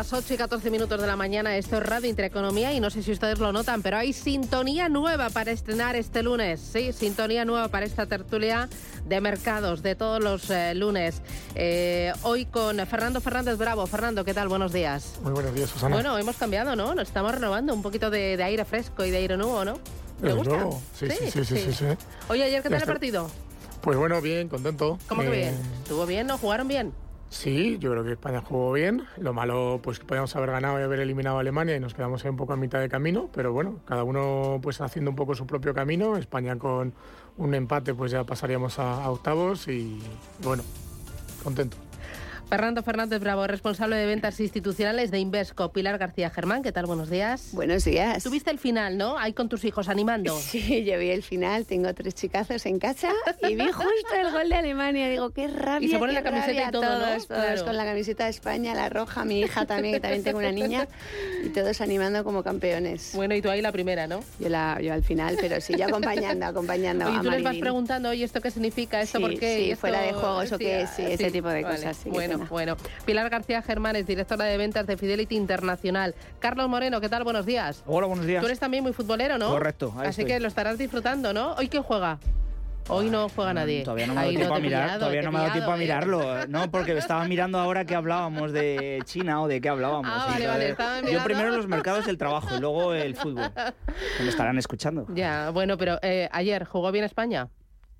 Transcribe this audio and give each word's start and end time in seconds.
Las 0.00 0.14
8 0.14 0.32
y 0.32 0.36
14 0.38 0.70
minutos 0.70 0.98
de 0.98 1.06
la 1.06 1.14
mañana, 1.14 1.58
esto 1.58 1.76
es 1.76 1.82
Radio 1.82 2.08
Intereconomía 2.08 2.72
y 2.72 2.80
no 2.80 2.88
sé 2.88 3.02
si 3.02 3.12
ustedes 3.12 3.38
lo 3.38 3.52
notan, 3.52 3.82
pero 3.82 3.98
hay 3.98 4.14
sintonía 4.14 4.88
nueva 4.88 5.28
para 5.28 5.50
estrenar 5.50 5.94
este 5.94 6.22
lunes. 6.22 6.58
Sí, 6.58 6.94
sintonía 6.94 7.44
nueva 7.44 7.68
para 7.68 7.84
esta 7.84 8.06
tertulia 8.06 8.70
de 9.04 9.20
mercados 9.20 9.82
de 9.82 9.96
todos 9.96 10.24
los 10.24 10.48
eh, 10.48 10.74
lunes. 10.74 11.20
Eh, 11.54 12.14
hoy 12.22 12.46
con 12.46 12.78
Fernando 12.86 13.20
Fernández 13.20 13.58
Bravo. 13.58 13.86
Fernando, 13.86 14.24
¿qué 14.24 14.32
tal? 14.32 14.48
Buenos 14.48 14.72
días. 14.72 15.18
Muy 15.22 15.32
buenos 15.32 15.54
días, 15.54 15.68
Susana. 15.68 15.96
Bueno, 15.96 16.16
hemos 16.16 16.36
cambiado, 16.36 16.74
¿no? 16.76 16.94
Nos 16.94 17.08
estamos 17.08 17.32
renovando 17.32 17.74
un 17.74 17.82
poquito 17.82 18.08
de, 18.08 18.42
aire 18.42 18.64
fresco 18.64 19.04
y 19.04 19.10
de 19.10 19.18
aire 19.18 19.36
nuevo, 19.36 19.66
¿no? 19.66 19.80
¿Te 20.22 20.32
gusta? 20.32 20.66
Sí 20.98 21.10
sí 21.10 21.30
sí, 21.30 21.44
sí, 21.44 21.72
sí, 21.74 21.84
Oye, 22.30 22.44
ayer, 22.44 22.62
¿qué 22.62 22.70
tal 22.70 22.80
el 22.80 22.86
partido? 22.86 23.30
Pues 23.82 23.98
bueno, 23.98 24.22
bien, 24.22 24.48
contento. 24.48 24.98
¿Cómo 25.08 25.20
que 25.20 25.28
bien? 25.28 25.54
¿Estuvo 25.82 26.06
bien? 26.06 26.26
¿No? 26.26 26.38
¿Jugaron 26.38 26.68
bien? 26.68 26.94
Sí, 27.30 27.78
yo 27.78 27.92
creo 27.92 28.02
que 28.02 28.12
España 28.12 28.42
jugó 28.42 28.72
bien. 28.72 29.04
Lo 29.16 29.32
malo, 29.32 29.78
pues 29.82 30.00
que 30.00 30.04
podíamos 30.04 30.34
haber 30.34 30.50
ganado 30.50 30.80
y 30.80 30.82
haber 30.82 30.98
eliminado 30.98 31.36
a 31.36 31.40
Alemania 31.40 31.76
y 31.76 31.80
nos 31.80 31.94
quedamos 31.94 32.24
un 32.24 32.36
poco 32.36 32.52
a 32.52 32.56
mitad 32.56 32.80
de 32.80 32.88
camino. 32.88 33.30
Pero 33.32 33.52
bueno, 33.52 33.78
cada 33.86 34.02
uno 34.02 34.58
pues 34.60 34.80
haciendo 34.80 35.12
un 35.12 35.16
poco 35.16 35.36
su 35.36 35.46
propio 35.46 35.72
camino. 35.72 36.16
España 36.16 36.56
con 36.56 36.92
un 37.38 37.54
empate, 37.54 37.94
pues 37.94 38.10
ya 38.10 38.24
pasaríamos 38.24 38.80
a 38.80 39.08
octavos 39.08 39.68
y 39.68 40.00
bueno, 40.42 40.64
contento. 41.44 41.89
Fernando 42.50 42.82
Fernández 42.82 43.20
Bravo, 43.20 43.46
responsable 43.46 43.94
de 43.94 44.06
ventas 44.06 44.40
institucionales 44.40 45.12
de 45.12 45.20
Invesco. 45.20 45.70
Pilar 45.70 45.98
García 45.98 46.30
Germán, 46.30 46.64
¿qué 46.64 46.72
tal? 46.72 46.86
Buenos 46.86 47.08
días. 47.08 47.50
Buenos 47.52 47.84
días. 47.84 48.24
Tuviste 48.24 48.50
el 48.50 48.58
final, 48.58 48.98
¿no? 48.98 49.16
Ahí 49.16 49.32
con 49.34 49.48
tus 49.48 49.64
hijos 49.64 49.88
animando. 49.88 50.36
Sí, 50.50 50.84
yo 50.84 50.98
vi 50.98 51.10
el 51.10 51.22
final, 51.22 51.64
tengo 51.64 51.94
tres 51.94 52.16
chicazos 52.16 52.66
en 52.66 52.80
casa 52.80 53.12
y 53.48 53.54
vi 53.54 53.70
justo 53.70 54.14
el 54.18 54.32
gol 54.32 54.48
de 54.48 54.56
Alemania. 54.56 55.08
Digo, 55.08 55.30
qué 55.30 55.46
rabia. 55.46 55.86
Y 55.86 55.90
se 55.92 55.98
pone 55.98 56.12
la 56.12 56.24
camiseta 56.24 56.68
y 56.68 56.70
todo, 56.72 56.82
todos, 56.82 57.28
Todos 57.28 57.62
con 57.62 57.76
la 57.76 57.84
camiseta 57.84 58.24
de 58.24 58.30
España, 58.30 58.74
la 58.74 58.88
roja, 58.88 59.24
mi 59.24 59.42
hija 59.42 59.64
también, 59.64 59.94
que 59.94 60.00
también 60.00 60.24
tengo 60.24 60.40
una 60.40 60.50
niña, 60.50 60.88
y 61.44 61.50
todos 61.50 61.80
animando 61.80 62.24
como 62.24 62.42
campeones. 62.42 63.12
Bueno, 63.14 63.36
y 63.36 63.42
tú 63.42 63.48
ahí 63.48 63.62
la 63.62 63.70
primera, 63.70 64.08
¿no? 64.08 64.24
Yo, 64.40 64.48
la, 64.48 64.80
yo 64.82 64.92
al 64.92 65.04
final, 65.04 65.36
pero 65.40 65.60
sí, 65.60 65.74
yo 65.78 65.86
acompañando, 65.86 66.46
acompañando. 66.46 67.08
Y 67.14 67.20
tú 67.20 67.30
les 67.30 67.44
vas 67.44 67.56
preguntando, 67.56 68.08
oye, 68.08 68.24
¿esto 68.24 68.40
qué 68.40 68.50
significa? 68.50 69.00
¿Esto 69.00 69.20
por 69.20 69.38
qué? 69.38 69.66
Sí, 69.68 69.76
fuera 69.76 70.00
de 70.00 70.12
juego, 70.12 70.42
¿eso 70.42 70.58
qué 70.58 70.88
Sí, 70.96 71.02
ese 71.02 71.30
tipo 71.30 71.48
de 71.48 71.62
cosas. 71.62 71.96
bueno, 72.06 72.39
bueno. 72.48 72.76
Pilar 73.04 73.28
García 73.30 73.62
Germán 73.62 73.96
es 73.96 74.06
directora 74.06 74.44
de 74.44 74.56
ventas 74.56 74.86
de 74.86 74.96
Fidelity 74.96 75.36
Internacional. 75.36 76.14
Carlos 76.38 76.68
Moreno, 76.68 77.00
¿qué 77.00 77.08
tal? 77.08 77.24
Buenos 77.24 77.46
días. 77.46 77.82
Hola, 77.86 78.06
buenos 78.06 78.26
días. 78.26 78.40
Tú 78.40 78.46
eres 78.46 78.58
también 78.58 78.82
muy 78.82 78.92
futbolero, 78.92 79.38
¿no? 79.38 79.50
Correcto. 79.50 79.94
Así 79.98 80.24
que 80.24 80.40
lo 80.40 80.48
estarás 80.48 80.78
disfrutando, 80.78 81.32
¿no? 81.32 81.54
¿Hoy 81.54 81.68
quién 81.68 81.82
juega? 81.82 82.18
Hoy 82.88 83.08
no 83.08 83.28
juega 83.28 83.54
nadie. 83.54 83.84
Todavía 83.84 84.06
no 84.08 84.14
me 84.14 84.20
ha 84.20 84.24
dado 84.24 84.34
tiempo 84.34 84.54
a 84.54 84.58
mirar, 84.58 84.98
todavía 84.98 85.22
no 85.22 85.32
me 85.32 85.38
ha 85.38 85.42
dado 85.42 85.52
tiempo 85.52 85.72
a 85.72 85.76
mirarlo. 85.76 86.46
No, 86.48 86.70
porque 86.70 86.96
estaba 86.96 87.24
mirando 87.26 87.58
ahora 87.58 87.84
que 87.84 87.94
hablábamos 87.94 88.52
de 88.52 89.00
China 89.04 89.42
o 89.42 89.48
de 89.48 89.60
qué 89.60 89.68
hablábamos. 89.68 90.10
Ah, 90.12 90.26
vale, 90.28 90.74
vale, 90.74 91.12
Yo 91.12 91.22
primero 91.22 91.50
los 91.50 91.68
mercados 91.68 92.08
el 92.08 92.18
trabajo 92.18 92.56
y 92.56 92.60
luego 92.60 92.92
el 92.94 93.14
fútbol. 93.14 93.52
Que 94.16 94.22
me 94.24 94.28
estarán 94.28 94.58
escuchando. 94.58 95.06
Ya, 95.14 95.50
bueno, 95.50 95.76
pero 95.76 95.98
eh, 96.02 96.28
ayer, 96.32 96.64
¿jugó 96.64 96.90
bien 96.90 97.04
España? 97.04 97.48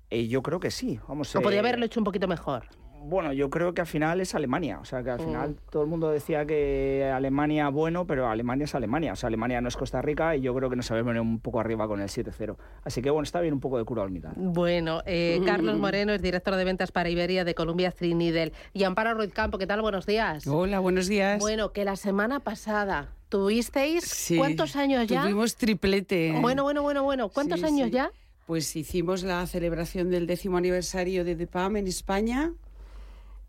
Eh, 0.09 0.27
yo 0.27 0.41
creo 0.41 0.59
que 0.59 0.71
sí. 0.71 0.99
Vamos, 1.07 1.33
o 1.35 1.41
podría 1.41 1.59
eh, 1.59 1.61
haberlo 1.61 1.85
hecho 1.85 1.99
un 1.99 2.03
poquito 2.03 2.27
mejor. 2.27 2.65
Bueno, 3.03 3.33
yo 3.33 3.49
creo 3.49 3.73
que 3.73 3.81
al 3.81 3.87
final 3.87 4.21
es 4.21 4.35
Alemania. 4.35 4.79
O 4.79 4.85
sea, 4.85 5.03
que 5.03 5.09
al 5.09 5.19
mm. 5.19 5.23
final 5.23 5.55
todo 5.69 5.83
el 5.83 5.89
mundo 5.89 6.09
decía 6.11 6.45
que 6.45 7.11
Alemania 7.13 7.69
bueno, 7.69 8.05
pero 8.05 8.29
Alemania 8.29 8.65
es 8.65 8.75
Alemania. 8.75 9.13
O 9.13 9.15
sea, 9.15 9.27
Alemania 9.27 9.59
no 9.61 9.67
es 9.67 9.77
Costa 9.77 10.01
Rica 10.01 10.35
y 10.35 10.41
yo 10.41 10.53
creo 10.53 10.69
que 10.69 10.75
nos 10.75 10.89
habíamos 10.91 11.13
venido 11.13 11.23
un 11.23 11.39
poco 11.39 11.59
arriba 11.59 11.87
con 11.87 12.01
el 12.01 12.09
7-0. 12.09 12.55
Así 12.83 13.01
que 13.01 13.09
bueno, 13.09 13.23
está 13.23 13.41
bien 13.41 13.53
un 13.53 13.59
poco 13.59 13.77
de 13.77 13.85
cura 13.85 14.03
al 14.03 14.11
mitad. 14.11 14.31
Bueno, 14.35 15.01
eh, 15.05 15.41
Carlos 15.45 15.77
Moreno 15.77 16.13
es 16.13 16.21
director 16.21 16.55
de 16.55 16.63
ventas 16.63 16.91
para 16.91 17.09
Iberia 17.09 17.43
de 17.43 17.55
Columbia 17.55 17.91
Trinidel. 17.91 18.53
Y 18.73 18.83
Amparo 18.83 19.13
Ruiz 19.13 19.33
Campo, 19.33 19.57
¿qué 19.57 19.67
tal? 19.67 19.81
Buenos 19.81 20.05
días. 20.05 20.45
Hola, 20.47 20.79
buenos 20.79 21.07
días. 21.07 21.39
Bueno, 21.39 21.71
que 21.71 21.85
la 21.85 21.95
semana 21.95 22.39
pasada 22.39 23.09
tuvisteis 23.29 24.33
cuántos 24.37 24.75
años 24.75 25.07
ya? 25.07 25.23
Tuvimos 25.23 25.55
triplete. 25.55 26.37
Bueno, 26.39 26.63
bueno, 26.63 26.81
bueno, 26.83 27.03
bueno. 27.03 27.29
¿Cuántos 27.29 27.63
años 27.63 27.89
ya? 27.89 28.11
Pues 28.45 28.75
hicimos 28.75 29.23
la 29.23 29.45
celebración 29.47 30.09
del 30.09 30.27
décimo 30.27 30.57
aniversario 30.57 31.23
de 31.23 31.35
DEPAM 31.35 31.77
en 31.77 31.87
España. 31.87 32.51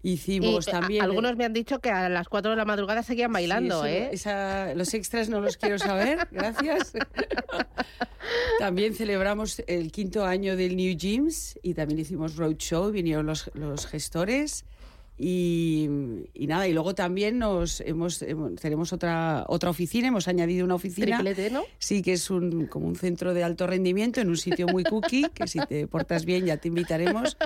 Hicimos 0.02 0.66
también. 0.66 1.04
algunos 1.04 1.36
me 1.36 1.44
han 1.44 1.52
dicho 1.52 1.78
que 1.78 1.90
a 1.90 2.08
las 2.08 2.28
4 2.28 2.50
de 2.50 2.56
la 2.56 2.64
madrugada 2.64 3.02
seguían 3.02 3.32
bailando, 3.32 3.86
¿eh? 3.86 4.10
los 4.74 4.94
extras 4.94 5.28
no 5.28 5.40
los 5.40 5.56
quiero 5.56 5.78
saber, 5.78 6.26
gracias. 6.32 6.92
también 8.58 8.94
celebramos 8.94 9.62
el 9.66 9.92
quinto 9.92 10.24
año 10.24 10.56
del 10.56 10.76
New 10.76 10.96
Gyms 10.96 11.58
y 11.62 11.74
también 11.74 12.00
hicimos 12.00 12.36
roadshow, 12.36 12.90
vinieron 12.90 13.26
los, 13.26 13.50
los 13.54 13.86
gestores. 13.86 14.64
Y, 15.18 15.88
nada, 16.34 16.66
y 16.66 16.72
luego 16.72 16.94
también 16.94 17.38
nos 17.38 17.80
hemos, 17.82 18.24
tenemos 18.60 18.92
otra 18.92 19.44
otra 19.46 19.70
oficina, 19.70 20.08
hemos 20.08 20.26
añadido 20.26 20.64
una 20.64 20.74
oficina. 20.74 21.18
Triplete, 21.18 21.50
¿no? 21.50 21.62
Sí, 21.78 22.02
que 22.02 22.14
es 22.14 22.30
un, 22.30 22.66
como 22.66 22.88
un 22.88 22.96
centro 22.96 23.34
de 23.34 23.44
alto 23.44 23.66
rendimiento 23.66 24.20
en 24.20 24.28
un 24.28 24.36
sitio 24.36 24.66
muy 24.66 24.84
cookie, 24.84 25.28
que 25.34 25.46
si 25.46 25.60
te 25.60 25.86
portas 25.86 26.24
bien 26.24 26.46
ya 26.46 26.56
te 26.56 26.68
invitaremos. 26.68 27.36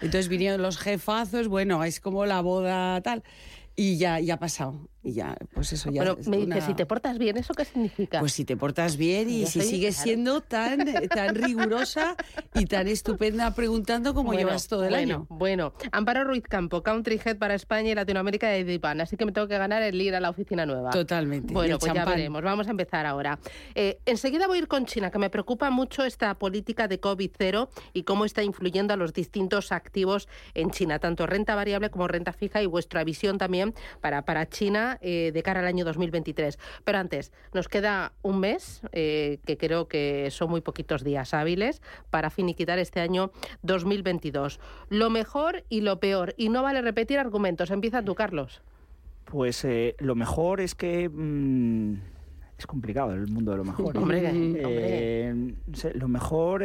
Entonces 0.00 0.28
vinieron 0.28 0.62
los 0.62 0.78
jefazos, 0.78 1.48
bueno, 1.48 1.84
es 1.84 2.00
como 2.00 2.24
la 2.26 2.40
boda 2.40 3.00
tal. 3.02 3.22
Y 3.74 3.98
ya, 3.98 4.18
ya 4.20 4.34
ha 4.34 4.38
pasado. 4.38 4.88
Y 5.06 5.12
ya, 5.12 5.36
pues 5.54 5.72
eso 5.72 5.88
ya. 5.88 6.02
Bueno, 6.02 6.18
me 6.26 6.38
dices, 6.38 6.64
si 6.64 6.74
te 6.74 6.84
portas 6.84 7.16
bien, 7.16 7.36
¿eso 7.36 7.54
qué 7.54 7.64
significa? 7.64 8.18
Pues 8.18 8.32
si 8.32 8.44
te 8.44 8.56
portas 8.56 8.96
bien 8.96 9.30
y 9.30 9.46
si 9.46 9.60
sigues 9.60 9.94
siendo 9.94 10.40
tan, 10.40 10.84
tan 11.08 11.36
rigurosa 11.36 12.16
y 12.54 12.66
tan 12.66 12.88
estupenda 12.88 13.54
preguntando 13.54 14.14
como 14.14 14.34
llevas 14.34 14.66
todo 14.66 14.84
el 14.84 14.96
año. 14.96 15.24
Bueno, 15.28 15.74
Amparo 15.92 16.24
Ruiz 16.24 16.42
Campo, 16.42 16.82
Country 16.82 17.20
Head 17.24 17.38
para 17.38 17.54
España 17.54 17.92
y 17.92 17.94
Latinoamérica 17.94 18.48
de 18.48 18.64
DIPAN. 18.64 19.00
Así 19.00 19.16
que 19.16 19.24
me 19.24 19.30
tengo 19.30 19.46
que 19.46 19.56
ganar 19.56 19.80
el 19.80 20.00
ir 20.00 20.16
a 20.16 20.18
la 20.18 20.28
oficina 20.28 20.66
nueva. 20.66 20.90
Totalmente. 20.90 21.54
Bueno, 21.54 21.78
pues 21.78 21.94
ya 21.94 22.04
veremos. 22.04 22.42
Vamos 22.42 22.66
a 22.66 22.72
empezar 22.72 23.06
ahora. 23.06 23.38
Eh, 23.76 24.00
enseguida 24.06 24.48
voy 24.48 24.58
a 24.58 24.62
ir 24.62 24.66
con 24.66 24.86
China, 24.86 25.12
que 25.12 25.20
me 25.20 25.30
preocupa 25.30 25.70
mucho 25.70 26.04
esta 26.04 26.34
política 26.34 26.88
de 26.88 27.00
COVID-0 27.00 27.68
y 27.92 28.02
cómo 28.02 28.24
está 28.24 28.42
influyendo 28.42 28.92
a 28.92 28.96
los 28.96 29.12
distintos 29.12 29.70
activos 29.70 30.28
en 30.54 30.72
China, 30.72 30.98
tanto 30.98 31.28
renta 31.28 31.54
variable 31.54 31.90
como 31.90 32.08
renta 32.08 32.32
fija 32.32 32.60
y 32.60 32.66
vuestra 32.66 33.04
visión 33.04 33.38
también 33.38 33.72
para, 34.00 34.24
para 34.24 34.48
China 34.48 34.95
eh, 35.00 35.30
de 35.32 35.42
cara 35.42 35.60
al 35.60 35.66
año 35.66 35.84
2023. 35.84 36.58
Pero 36.84 36.98
antes, 36.98 37.32
nos 37.52 37.68
queda 37.68 38.12
un 38.22 38.40
mes, 38.40 38.82
eh, 38.92 39.38
que 39.44 39.56
creo 39.56 39.88
que 39.88 40.30
son 40.30 40.50
muy 40.50 40.60
poquitos 40.60 41.04
días 41.04 41.34
hábiles, 41.34 41.82
para 42.10 42.30
finiquitar 42.30 42.78
este 42.78 43.00
año 43.00 43.30
2022. 43.62 44.60
Lo 44.88 45.10
mejor 45.10 45.64
y 45.68 45.80
lo 45.80 46.00
peor. 46.00 46.34
Y 46.36 46.48
no 46.48 46.62
vale 46.62 46.82
repetir 46.82 47.18
argumentos. 47.18 47.70
Empieza 47.70 48.02
tú, 48.02 48.14
Carlos. 48.14 48.62
Pues 49.24 49.64
eh, 49.64 49.96
lo 49.98 50.14
mejor 50.14 50.60
es 50.60 50.74
que... 50.74 51.08
Mm, 51.08 51.94
es 52.58 52.66
complicado 52.66 53.12
el 53.12 53.26
mundo 53.26 53.50
de 53.50 53.58
lo 53.58 53.64
mejor. 53.64 53.94
hombre, 53.98 54.32
lo 55.92 56.08
mejor, 56.08 56.62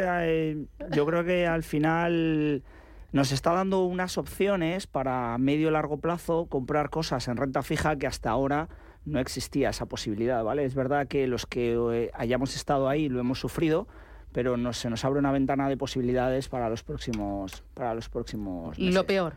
yo 0.93 1.05
creo 1.05 1.25
que 1.25 1.45
al 1.45 1.63
final 1.63 2.63
nos 3.11 3.31
está 3.31 3.51
dando 3.51 3.83
unas 3.83 4.17
opciones 4.17 4.87
para 4.87 5.37
medio 5.37 5.69
y 5.69 5.71
largo 5.71 5.97
plazo 5.97 6.45
comprar 6.47 6.89
cosas 6.89 7.27
en 7.27 7.37
renta 7.37 7.61
fija 7.61 7.97
que 7.97 8.07
hasta 8.07 8.29
ahora 8.29 8.69
no 9.05 9.19
existía 9.19 9.69
esa 9.69 9.85
posibilidad, 9.85 10.43
¿vale? 10.43 10.63
Es 10.63 10.75
verdad 10.75 11.07
que 11.07 11.27
los 11.27 11.45
que 11.45 11.73
eh, 11.93 12.11
hayamos 12.13 12.55
estado 12.55 12.87
ahí 12.87 13.09
lo 13.09 13.19
hemos 13.19 13.39
sufrido, 13.39 13.87
pero 14.31 14.55
se 14.73 14.89
nos 14.89 15.03
abre 15.03 15.19
una 15.19 15.31
ventana 15.31 15.67
de 15.67 15.77
posibilidades 15.77 16.47
para 16.49 16.69
los 16.69 16.83
próximos 16.83 17.63
para 17.73 17.93
los 17.93 18.09
próximos 18.09 18.77
meses. 18.77 18.93
Lo 18.93 19.05
peor. 19.05 19.33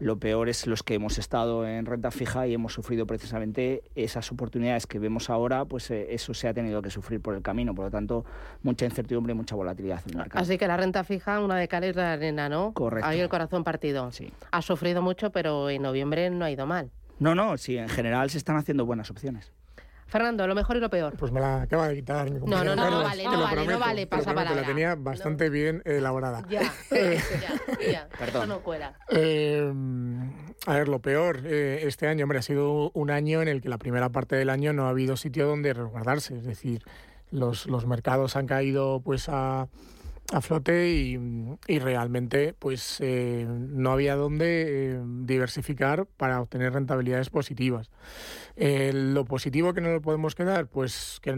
Lo 0.00 0.18
peor 0.18 0.48
es 0.48 0.66
los 0.66 0.82
que 0.82 0.94
hemos 0.94 1.18
estado 1.18 1.66
en 1.66 1.86
renta 1.86 2.10
fija 2.10 2.46
y 2.46 2.54
hemos 2.54 2.72
sufrido 2.72 3.06
precisamente 3.06 3.82
esas 3.94 4.30
oportunidades 4.32 4.86
que 4.86 4.98
vemos 4.98 5.30
ahora, 5.30 5.64
pues 5.64 5.90
eh, 5.90 6.08
eso 6.10 6.34
se 6.34 6.48
ha 6.48 6.54
tenido 6.54 6.82
que 6.82 6.90
sufrir 6.90 7.20
por 7.20 7.34
el 7.34 7.42
camino. 7.42 7.74
Por 7.74 7.86
lo 7.86 7.90
tanto, 7.90 8.24
mucha 8.62 8.84
incertidumbre 8.84 9.32
y 9.32 9.36
mucha 9.36 9.54
volatilidad 9.54 10.02
en 10.04 10.10
el 10.10 10.16
mercado. 10.18 10.42
Así 10.42 10.58
que 10.58 10.66
la 10.66 10.76
renta 10.76 11.04
fija, 11.04 11.40
una 11.40 11.56
de 11.56 11.68
cal 11.68 11.84
y 11.84 11.92
la 11.92 12.14
arena, 12.14 12.48
¿no? 12.48 12.72
Correcto. 12.74 13.08
Ahí 13.08 13.20
el 13.20 13.28
corazón 13.28 13.64
partido. 13.64 14.10
Sí. 14.12 14.32
Ha 14.50 14.62
sufrido 14.62 15.00
mucho, 15.00 15.30
pero 15.30 15.70
en 15.70 15.82
noviembre 15.82 16.28
no 16.28 16.44
ha 16.44 16.50
ido 16.50 16.66
mal. 16.66 16.90
No, 17.20 17.34
no, 17.34 17.56
sí, 17.56 17.78
en 17.78 17.88
general 17.88 18.28
se 18.30 18.38
están 18.38 18.56
haciendo 18.56 18.84
buenas 18.84 19.10
opciones. 19.10 19.53
Fernando, 20.14 20.46
lo 20.46 20.54
mejor 20.54 20.76
y 20.76 20.80
lo 20.80 20.88
peor. 20.88 21.16
Pues 21.16 21.32
me 21.32 21.40
la 21.40 21.62
acaba 21.62 21.88
de 21.88 21.96
quitar 21.96 22.30
mi 22.30 22.38
No, 22.38 22.62
no, 22.62 22.76
no, 22.76 22.88
no 22.88 23.02
vale, 23.02 23.24
no 23.24 23.40
vale, 23.42 23.66
no 23.66 23.78
vale, 23.80 24.06
pasa 24.06 24.32
palabra. 24.32 24.60
La 24.60 24.64
tenía 24.64 24.94
bastante 24.94 25.50
bien 25.50 25.82
elaborada. 25.84 26.46
Ya, 26.48 26.72
ya, 26.92 27.90
ya. 27.90 28.08
Perdón. 28.16 28.48
no 28.48 28.60
cuela. 28.60 28.94
Eh, 29.10 29.68
a 30.66 30.74
ver, 30.74 30.86
lo 30.86 31.00
peor, 31.00 31.40
eh, 31.44 31.80
este 31.82 32.06
año, 32.06 32.26
hombre, 32.26 32.38
ha 32.38 32.42
sido 32.42 32.92
un 32.94 33.10
año 33.10 33.42
en 33.42 33.48
el 33.48 33.60
que 33.60 33.68
la 33.68 33.78
primera 33.78 34.08
parte 34.10 34.36
del 34.36 34.50
año 34.50 34.72
no 34.72 34.86
ha 34.86 34.90
habido 34.90 35.16
sitio 35.16 35.48
donde 35.48 35.74
resguardarse. 35.74 36.36
Es 36.36 36.44
decir, 36.44 36.84
los, 37.32 37.66
los 37.66 37.84
mercados 37.84 38.36
han 38.36 38.46
caído 38.46 39.00
pues 39.00 39.28
a 39.28 39.66
a 40.32 40.40
flote 40.40 40.90
y, 40.90 41.18
y 41.66 41.78
realmente 41.78 42.54
pues 42.58 42.98
eh, 43.00 43.46
no 43.48 43.92
había 43.92 44.16
dónde 44.16 44.92
eh, 44.92 45.00
diversificar 45.22 46.06
para 46.06 46.40
obtener 46.40 46.72
rentabilidades 46.72 47.30
positivas. 47.30 47.90
Lo 48.56 49.24
positivo 49.24 49.74
que 49.74 49.80
no 49.80 49.92
lo 49.92 50.00
podemos 50.00 50.34
quedar, 50.34 50.66
pues 50.66 51.18
que 51.20 51.34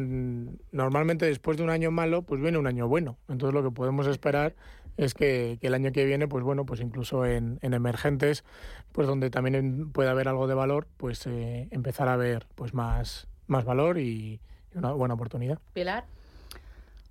normalmente 0.73 1.27
después 1.27 1.57
de 1.57 1.65
un 1.65 1.71
año 1.71 1.91
malo, 1.91 2.23
pues 2.23 2.41
viene 2.41 2.59
un 2.59 2.67
año 2.67 2.89
bueno. 2.89 3.19
Entonces 3.29 3.55
lo 3.55 3.63
que 3.63 3.71
podemos 3.75 4.07
esperar 4.07 4.55
es 4.97 5.15
que, 5.15 5.59
que 5.61 5.67
el 5.67 5.75
año 5.75 5.93
que 5.93 6.05
viene, 6.05 6.29
pues 6.29 6.45
bueno, 6.45 6.65
pues 6.65 6.81
incluso 6.81 7.25
en, 7.25 7.59
en 7.63 7.75
emergentes, 7.75 8.45
pues 8.93 9.07
donde 9.07 9.31
también 9.31 9.93
puede 9.93 10.11
haber 10.11 10.29
algo 10.29 10.47
de 10.47 10.55
valor, 10.55 10.87
pues 10.97 11.27
eh, 11.27 11.69
empezar 11.71 12.09
a 12.09 12.17
ver 12.17 12.47
pues 12.55 12.73
más, 12.73 13.29
más 13.47 13.65
valor 13.65 13.99
y 13.99 14.41
una 14.75 14.93
buena 14.93 15.15
oportunidad. 15.15 15.59
Pilar. 15.73 16.05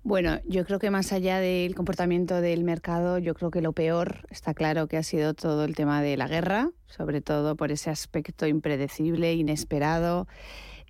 Bueno, 0.06 0.40
yo 0.46 0.66
creo 0.66 0.78
que 0.78 0.92
más 0.92 1.12
allá 1.12 1.40
del 1.40 1.74
comportamiento 1.74 2.40
del 2.40 2.64
mercado, 2.64 3.18
yo 3.18 3.34
creo 3.34 3.50
que 3.50 3.60
lo 3.60 3.74
peor 3.74 4.28
está 4.30 4.54
claro 4.54 4.86
que 4.86 4.98
ha 4.98 5.04
sido 5.04 5.34
todo 5.34 5.66
el 5.66 5.74
tema 5.74 6.00
de 6.04 6.16
la 6.16 6.28
guerra, 6.28 6.70
sobre 6.86 7.22
todo 7.22 7.56
por 7.56 7.72
ese 7.72 7.90
aspecto 7.90 8.46
impredecible, 8.46 9.34
inesperado. 9.34 10.28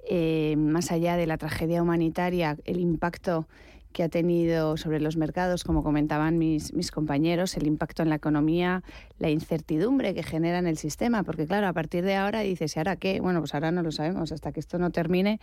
Eh, 0.06 0.56
más 0.58 0.92
allá 0.92 1.16
de 1.16 1.28
la 1.28 1.38
tragedia 1.38 1.82
humanitaria, 1.82 2.58
el 2.66 2.82
impacto 2.82 3.48
que 3.96 4.04
ha 4.04 4.10
tenido 4.10 4.76
sobre 4.76 5.00
los 5.00 5.16
mercados, 5.16 5.64
como 5.64 5.82
comentaban 5.82 6.38
mis, 6.38 6.74
mis 6.74 6.92
compañeros, 6.92 7.56
el 7.56 7.66
impacto 7.66 8.04
en 8.04 8.10
la 8.10 8.16
economía, 8.16 8.84
la 9.20 9.30
incertidumbre 9.30 10.14
que 10.14 10.22
genera 10.22 10.60
en 10.60 10.68
el 10.68 10.78
sistema, 10.78 11.24
porque 11.24 11.48
claro, 11.48 11.68
a 11.68 11.72
partir 11.72 12.04
de 12.04 12.16
ahora 12.18 12.42
dices, 12.42 12.76
¿y 12.76 12.80
ahora 12.80 12.98
qué? 12.98 13.22
Bueno, 13.22 13.40
pues 13.40 13.54
ahora 13.54 13.72
no 13.72 13.84
lo 13.84 13.94
sabemos, 13.94 14.34
hasta 14.34 14.52
que 14.52 14.60
esto 14.60 14.80
no 14.80 14.90
termine 14.90 15.40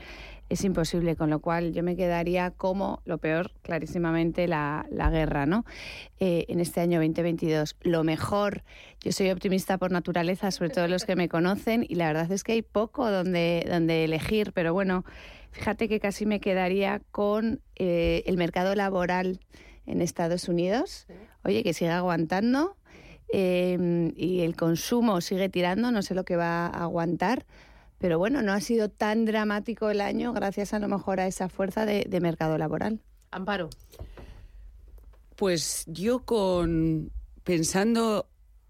es 0.50 0.64
imposible, 0.64 1.16
con 1.16 1.30
lo 1.30 1.38
cual 1.38 1.72
yo 1.72 1.82
me 1.82 1.96
quedaría 1.96 2.50
como 2.50 3.00
lo 3.06 3.16
peor, 3.16 3.52
clarísimamente, 3.62 4.46
la, 4.46 4.84
la 4.90 5.08
guerra, 5.08 5.46
¿no? 5.46 5.64
Eh, 6.20 6.44
en 6.48 6.60
este 6.60 6.82
año 6.82 7.00
2022. 7.00 7.76
Lo 7.80 8.04
mejor, 8.04 8.64
yo 9.00 9.12
soy 9.12 9.30
optimista 9.30 9.78
por 9.78 9.92
naturaleza, 9.92 10.50
sobre 10.50 10.68
todo 10.68 10.88
los 10.88 11.06
que 11.06 11.16
me 11.16 11.30
conocen, 11.30 11.86
y 11.88 11.94
la 11.94 12.08
verdad 12.08 12.30
es 12.30 12.44
que 12.44 12.52
hay 12.52 12.60
poco 12.60 13.10
donde, 13.10 13.66
donde 13.66 14.04
elegir, 14.04 14.52
pero 14.52 14.74
bueno, 14.74 15.06
Fíjate 15.52 15.88
que 15.88 16.00
casi 16.00 16.26
me 16.26 16.40
quedaría 16.40 17.00
con 17.10 17.60
eh, 17.76 18.22
el 18.26 18.36
mercado 18.36 18.74
laboral 18.74 19.40
en 19.86 20.00
Estados 20.00 20.48
Unidos. 20.48 21.06
Oye, 21.44 21.62
que 21.62 21.74
sigue 21.74 21.90
aguantando 21.90 22.76
eh, 23.32 24.12
y 24.16 24.40
el 24.40 24.56
consumo 24.56 25.20
sigue 25.20 25.48
tirando, 25.48 25.90
no 25.90 26.02
sé 26.02 26.14
lo 26.14 26.24
que 26.24 26.36
va 26.36 26.66
a 26.66 26.82
aguantar. 26.84 27.44
Pero 27.98 28.18
bueno, 28.18 28.42
no 28.42 28.52
ha 28.52 28.60
sido 28.60 28.88
tan 28.88 29.24
dramático 29.26 29.90
el 29.90 30.00
año 30.00 30.32
gracias 30.32 30.74
a 30.74 30.78
lo 30.78 30.88
mejor 30.88 31.20
a 31.20 31.26
esa 31.26 31.48
fuerza 31.48 31.86
de, 31.86 32.06
de 32.08 32.20
mercado 32.20 32.58
laboral. 32.58 33.00
Amparo. 33.30 33.70
Pues 35.36 35.84
yo 35.86 36.20
con 36.24 37.12
pensando 37.44 38.28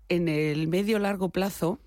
en 0.08 0.28
el 0.28 0.68
medio 0.68 0.98
largo 0.98 1.30
plazo, 1.30 1.78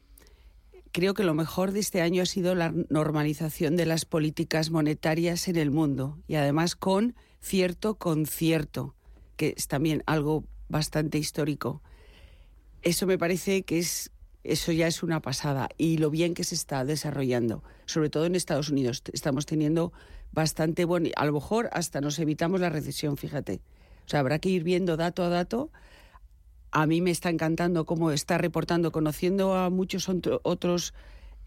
creo 0.96 1.14
que 1.14 1.26
lo 1.26 1.34
mejor 1.34 1.74
de 1.74 1.82
este 1.82 2.02
año 2.02 2.24
ha 2.24 2.26
sido 2.26 2.56
la 2.56 2.74
normalización 2.88 3.76
de 3.76 3.86
las 3.86 4.06
políticas 4.06 4.72
monetarias 4.72 5.50
en 5.50 5.58
el 5.58 5.70
mundo 5.70 6.18
y 6.26 6.36
además 6.36 6.78
con 6.78 7.16
cierto 7.42 7.96
concierto, 7.96 8.96
que 9.36 9.56
es 9.58 9.68
también 9.68 10.04
algo 10.06 10.46
bastante 10.70 11.18
histórico. 11.18 11.82
Eso 12.82 13.08
me 13.08 13.18
parece 13.18 13.64
que 13.64 13.80
es 13.80 14.10
eso 14.46 14.72
ya 14.72 14.88
es 14.88 15.04
una 15.04 15.22
pasada 15.22 15.68
y 15.78 15.98
lo 15.98 16.10
bien 16.10 16.34
que 16.34 16.46
se 16.46 16.56
está 16.56 16.86
desarrollando, 16.86 17.62
sobre 17.86 18.10
todo 18.10 18.26
en 18.26 18.36
Estados 18.36 18.70
Unidos. 18.70 19.04
Estamos 19.12 19.46
teniendo 19.46 19.92
bastante 20.32 20.86
bueno, 20.86 21.10
a 21.18 21.26
lo 21.26 21.34
mejor 21.34 21.68
hasta 21.74 22.00
nos 22.00 22.20
evitamos 22.20 22.62
la 22.62 22.70
recesión, 22.70 23.18
fíjate. 23.18 23.60
O 24.06 24.10
sea, 24.10 24.22
habrá 24.22 24.40
que 24.40 24.48
ir 24.48 24.64
viendo 24.64 24.96
dato 24.96 25.24
a 25.24 25.30
dato 25.30 25.72
a 26.76 26.88
mí 26.88 27.00
me 27.00 27.10
está 27.10 27.30
encantando 27.30 27.86
cómo 27.86 28.12
está 28.12 28.38
reportando, 28.38 28.92
conociendo 28.92 29.56
a 29.56 29.70
muchos 29.70 30.10
otros 30.44 30.94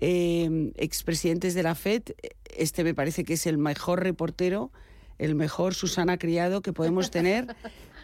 eh, 0.01 0.73
expresidentes 0.77 1.53
de 1.53 1.63
la 1.63 1.75
FED, 1.75 2.15
este 2.57 2.83
me 2.83 2.95
parece 2.95 3.25
que 3.25 3.35
es 3.35 3.47
el 3.47 3.59
mejor 3.59 4.03
reportero, 4.03 4.73
el 5.19 5.35
mejor 5.35 5.75
Susana 5.75 6.17
Criado 6.17 6.63
que 6.63 6.73
podemos 6.73 7.11
tener, 7.11 7.47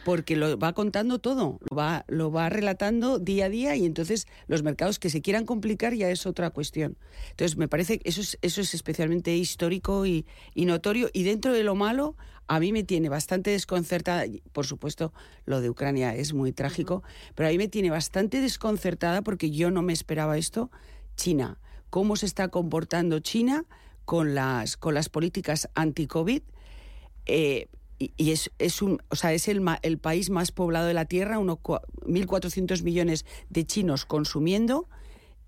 porque 0.05 0.37
lo 0.37 0.59
va 0.59 0.75
contando 0.75 1.19
todo, 1.19 1.61
lo 2.09 2.31
va, 2.31 2.49
relatando 2.50 3.19
día 3.19 3.47
a 3.47 3.49
día 3.49 3.75
y 3.75 3.87
entonces 3.87 4.27
los 4.47 4.62
mercados 4.62 4.99
que 4.99 5.09
se 5.09 5.23
quieran 5.23 5.47
complicar 5.47 5.94
ya 5.94 6.11
es 6.11 6.27
otra 6.27 6.50
cuestión. 6.50 6.99
Entonces 7.31 7.56
me 7.56 7.69
parece 7.69 8.00
que 8.00 8.06
eso 8.11 8.20
es, 8.20 8.37
eso 8.43 8.61
es 8.61 8.75
especialmente 8.75 9.35
histórico 9.35 10.05
y, 10.05 10.27
y 10.55 10.67
notorio 10.67 11.09
y 11.15 11.23
dentro 11.23 11.55
de 11.55 11.65
lo 11.65 11.75
malo 11.75 12.17
a 12.46 12.61
mí 12.61 12.73
me 12.73 12.85
tiene 12.85 13.08
bastante 13.08 13.50
desconcertada, 13.50 14.25
por 14.52 14.67
supuesto 14.67 15.12
lo 15.46 15.61
de 15.61 15.70
Ucrania 15.70 16.14
es 16.14 16.35
muy 16.35 16.52
trágico, 16.52 17.02
pero 17.35 17.49
a 17.49 17.52
mí 17.52 17.58
me 17.58 17.69
tiene 17.69 17.91
bastante 17.91 18.41
desconcertada 18.41 19.23
porque 19.23 19.50
yo 19.50 19.70
no 19.70 19.82
me 19.82 19.93
esperaba 19.93 20.38
esto, 20.38 20.70
China. 21.17 21.58
¿Cómo 21.91 22.17
se 22.17 22.26
está 22.26 22.49
comportando 22.49 23.20
China 23.20 23.64
con 24.05 24.35
las, 24.35 24.76
con 24.76 24.94
las 24.94 25.08
políticas 25.08 25.69
anti-COVID? 25.75 26.43
Eh, 27.26 27.69
y, 27.99 28.32
es, 28.32 28.50
es, 28.58 28.82
un, 28.82 29.00
o 29.08 29.17
sea, 29.17 29.32
es 29.32 29.49
el, 29.49 29.62
el 29.82 29.99
país 29.99 30.29
más 30.29 30.52
poblado 30.52 30.87
de 30.87 30.94
la 30.94 31.05
Tierra, 31.05 31.38
unos 31.38 31.58
1.400 31.58 32.82
millones 32.82 33.25
de 33.49 33.64
chinos 33.64 34.05
consumiendo 34.05 34.88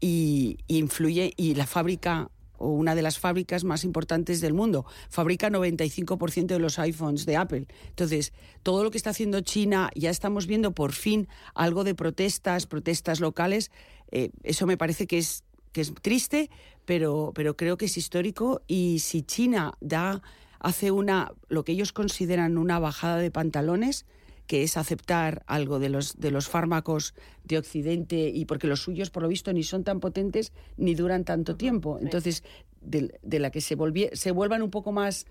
y, 0.00 0.58
y 0.66 0.78
influye, 0.78 1.34
y 1.37 1.54
la 1.54 1.66
fábrica 1.66 2.31
o 2.58 2.69
una 2.69 2.94
de 2.94 3.03
las 3.03 3.19
fábricas 3.19 3.64
más 3.64 3.85
importantes 3.85 4.41
del 4.41 4.55
mundo. 4.55 4.87
Fabrica 5.08 5.50
95% 5.50 6.47
de 6.47 6.58
los 6.58 6.79
iPhones 6.79 7.26
de 7.26 7.37
Apple. 7.37 7.67
Entonces, 7.88 8.32
todo 8.62 8.85
lo 8.85 8.91
que 8.91 8.99
está 8.99 9.11
haciendo 9.11 9.41
China, 9.41 9.91
ya 9.94 10.11
estamos 10.11 10.47
viendo 10.47 10.73
por 10.73 10.93
fin 10.93 11.29
algo 11.55 11.85
de 11.85 11.94
protestas, 11.94 12.67
protestas 12.67 13.20
locales. 13.20 13.70
Eh, 14.11 14.31
eso 14.43 14.67
me 14.67 14.76
parece 14.76 15.06
que 15.06 15.19
es, 15.19 15.44
que 15.73 15.81
es 15.81 15.93
triste, 16.03 16.50
pero, 16.85 17.32
pero 17.35 17.56
creo 17.56 17.76
que 17.76 17.87
es 17.87 17.97
histórico. 17.97 18.62
Y 18.67 19.00
si 19.00 19.23
China 19.23 19.75
da, 19.81 20.23
hace 20.61 20.91
una, 20.91 21.32
lo 21.49 21.64
que 21.64 21.73
ellos 21.73 21.93
consideran 21.93 22.58
una 22.58 22.79
bajada 22.79 23.19
de 23.19 23.31
pantalones, 23.31 24.06
que 24.46 24.62
es 24.62 24.76
aceptar 24.76 25.43
algo 25.46 25.78
de 25.78 25.88
los, 25.88 26.19
de 26.19 26.31
los 26.31 26.48
fármacos 26.48 27.14
de 27.44 27.58
Occidente 27.58 28.31
y 28.32 28.44
porque 28.44 28.66
los 28.66 28.81
suyos, 28.81 29.10
por 29.10 29.22
lo 29.22 29.28
visto, 29.28 29.52
ni 29.52 29.62
son 29.62 29.84
tan 29.84 30.00
potentes 30.00 30.52
ni 30.76 30.94
duran 30.94 31.25
tanto 31.25 31.56
tiempo. 31.56 31.98
Entonces, 32.00 32.44
de, 32.81 33.19
de 33.22 33.38
la 33.38 33.50
que 33.50 33.60
se, 33.60 33.76
se 34.12 34.31
vuelvan 34.31 34.62
un 34.62 34.70
poco 34.70 34.93
más 34.93 35.26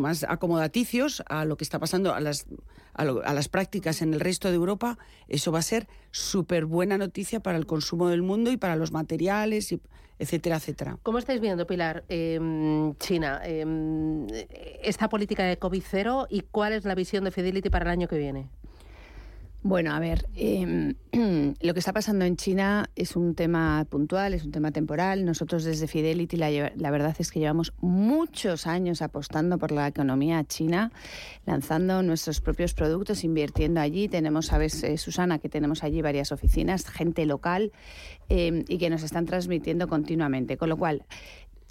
más 0.00 0.24
acomodaticios 0.28 1.22
a 1.28 1.44
lo 1.44 1.56
que 1.56 1.64
está 1.64 1.78
pasando 1.78 2.14
a 2.14 2.20
las, 2.20 2.46
a, 2.94 3.02
a, 3.02 3.34
las 3.34 3.48
prácticas 3.48 4.02
en 4.02 4.14
el 4.14 4.20
resto 4.20 4.48
de 4.48 4.54
Europa, 4.54 4.98
eso 5.28 5.52
va 5.52 5.60
a 5.60 5.62
ser 5.62 5.88
súper 6.10 6.64
buena 6.66 6.98
noticia 6.98 7.40
para 7.40 7.58
el 7.58 7.66
consumo 7.66 8.08
del 8.08 8.22
mundo 8.22 8.50
y 8.50 8.56
para 8.56 8.76
los 8.76 8.92
materiales, 8.92 9.72
y, 9.72 9.80
etcétera, 10.18 10.56
etcétera. 10.56 10.98
¿Cómo 11.02 11.18
estáis 11.18 11.40
viendo, 11.40 11.66
Pilar, 11.66 12.04
eh, 12.08 12.38
China, 12.98 13.40
eh, 13.44 14.78
esta 14.82 15.08
política 15.08 15.44
de 15.44 15.56
COVID 15.58 15.82
cero 15.84 16.26
y 16.30 16.42
cuál 16.42 16.74
es 16.74 16.84
la 16.84 16.94
visión 16.94 17.24
de 17.24 17.32
Fidelity 17.32 17.70
para 17.70 17.86
el 17.86 17.90
año 17.90 18.08
que 18.08 18.18
viene? 18.18 18.48
Bueno, 19.64 19.92
a 19.94 20.00
ver, 20.00 20.26
eh, 20.34 20.94
lo 21.60 21.72
que 21.72 21.78
está 21.78 21.92
pasando 21.92 22.24
en 22.24 22.36
China 22.36 22.90
es 22.96 23.14
un 23.14 23.36
tema 23.36 23.86
puntual, 23.88 24.34
es 24.34 24.44
un 24.44 24.50
tema 24.50 24.72
temporal. 24.72 25.24
Nosotros 25.24 25.62
desde 25.62 25.86
Fidelity 25.86 26.36
la, 26.36 26.72
la, 26.74 26.90
verdad 26.90 27.14
es 27.20 27.30
que 27.30 27.38
llevamos 27.38 27.72
muchos 27.80 28.66
años 28.66 29.02
apostando 29.02 29.58
por 29.58 29.70
la 29.70 29.86
economía 29.86 30.42
china, 30.42 30.90
lanzando 31.46 32.02
nuestros 32.02 32.40
propios 32.40 32.74
productos, 32.74 33.22
invirtiendo 33.22 33.80
allí. 33.80 34.08
Tenemos, 34.08 34.46
sabes, 34.46 34.82
eh, 34.82 34.98
Susana, 34.98 35.38
que 35.38 35.48
tenemos 35.48 35.84
allí 35.84 36.02
varias 36.02 36.32
oficinas, 36.32 36.84
gente 36.88 37.24
local 37.24 37.70
eh, 38.30 38.64
y 38.66 38.78
que 38.78 38.90
nos 38.90 39.04
están 39.04 39.26
transmitiendo 39.26 39.86
continuamente. 39.86 40.56
Con 40.56 40.70
lo 40.70 40.76
cual, 40.76 41.04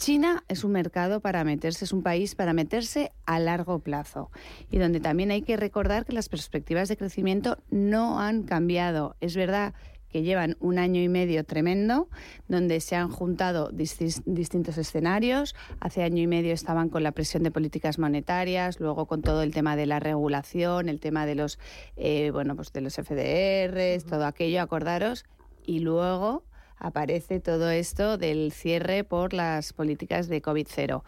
China 0.02 0.44
es 0.48 0.64
un 0.64 0.72
mercado 0.72 1.20
para 1.20 1.44
meterse, 1.44 1.86
es 1.86 1.94
un 1.94 2.02
país 2.02 2.34
para 2.34 2.54
meterse 2.54 3.12
a 3.28 3.38
largo 3.38 3.78
plazo 3.78 4.32
y 4.72 4.80
donde 4.80 5.00
también 5.00 5.30
hay 5.30 5.44
que 5.44 5.58
recordar 5.58 6.08
que 6.08 6.14
las 6.14 6.28
perspectivas 6.28 6.90
de 6.90 6.98
crecimiento 6.98 7.60
no 7.70 8.20
han 8.20 8.42
cambiado. 8.42 9.16
Es 9.22 9.36
verdad 9.36 9.76
que 10.10 10.24
llevan 10.24 10.58
un 10.60 10.80
año 10.80 11.04
y 11.04 11.08
medio 11.08 11.44
tremendo, 11.44 12.10
donde 12.48 12.80
se 12.80 12.96
han 12.96 13.12
juntado 13.12 13.70
distintos 13.72 14.80
escenarios. 14.80 15.56
Hace 15.80 16.02
año 16.02 16.24
y 16.24 16.28
medio 16.28 16.56
estaban 16.56 16.90
con 16.90 17.04
la 17.04 17.12
presión 17.12 17.44
de 17.44 17.52
políticas 17.52 18.00
monetarias, 18.00 18.80
luego 18.80 19.06
con 19.06 19.22
todo 19.22 19.44
el 19.44 19.54
tema 19.54 19.76
de 19.76 19.86
la 19.86 20.00
regulación, 20.00 20.90
el 20.90 21.00
tema 21.00 21.28
de 21.28 21.36
los, 21.36 21.60
eh, 21.96 22.32
bueno, 22.32 22.56
pues 22.56 22.74
de 22.74 22.82
los 22.82 22.96
FDRs, 22.96 24.06
todo 24.06 24.26
aquello, 24.26 24.64
acordaros, 24.64 25.26
y 25.64 25.82
luego 25.82 26.44
aparece 26.82 27.40
todo 27.40 27.70
esto 27.70 28.18
del 28.18 28.52
cierre 28.52 29.04
por 29.04 29.34
las 29.34 29.72
políticas 29.72 30.28
de 30.28 30.42
COVID-0. 30.42 31.04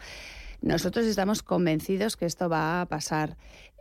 Nosotros 0.62 1.06
estamos 1.06 1.44
convencidos 1.44 2.15
que 2.15 2.25
esto 2.25 2.48
va 2.48 2.82
a 2.82 2.86
pasar. 2.86 3.36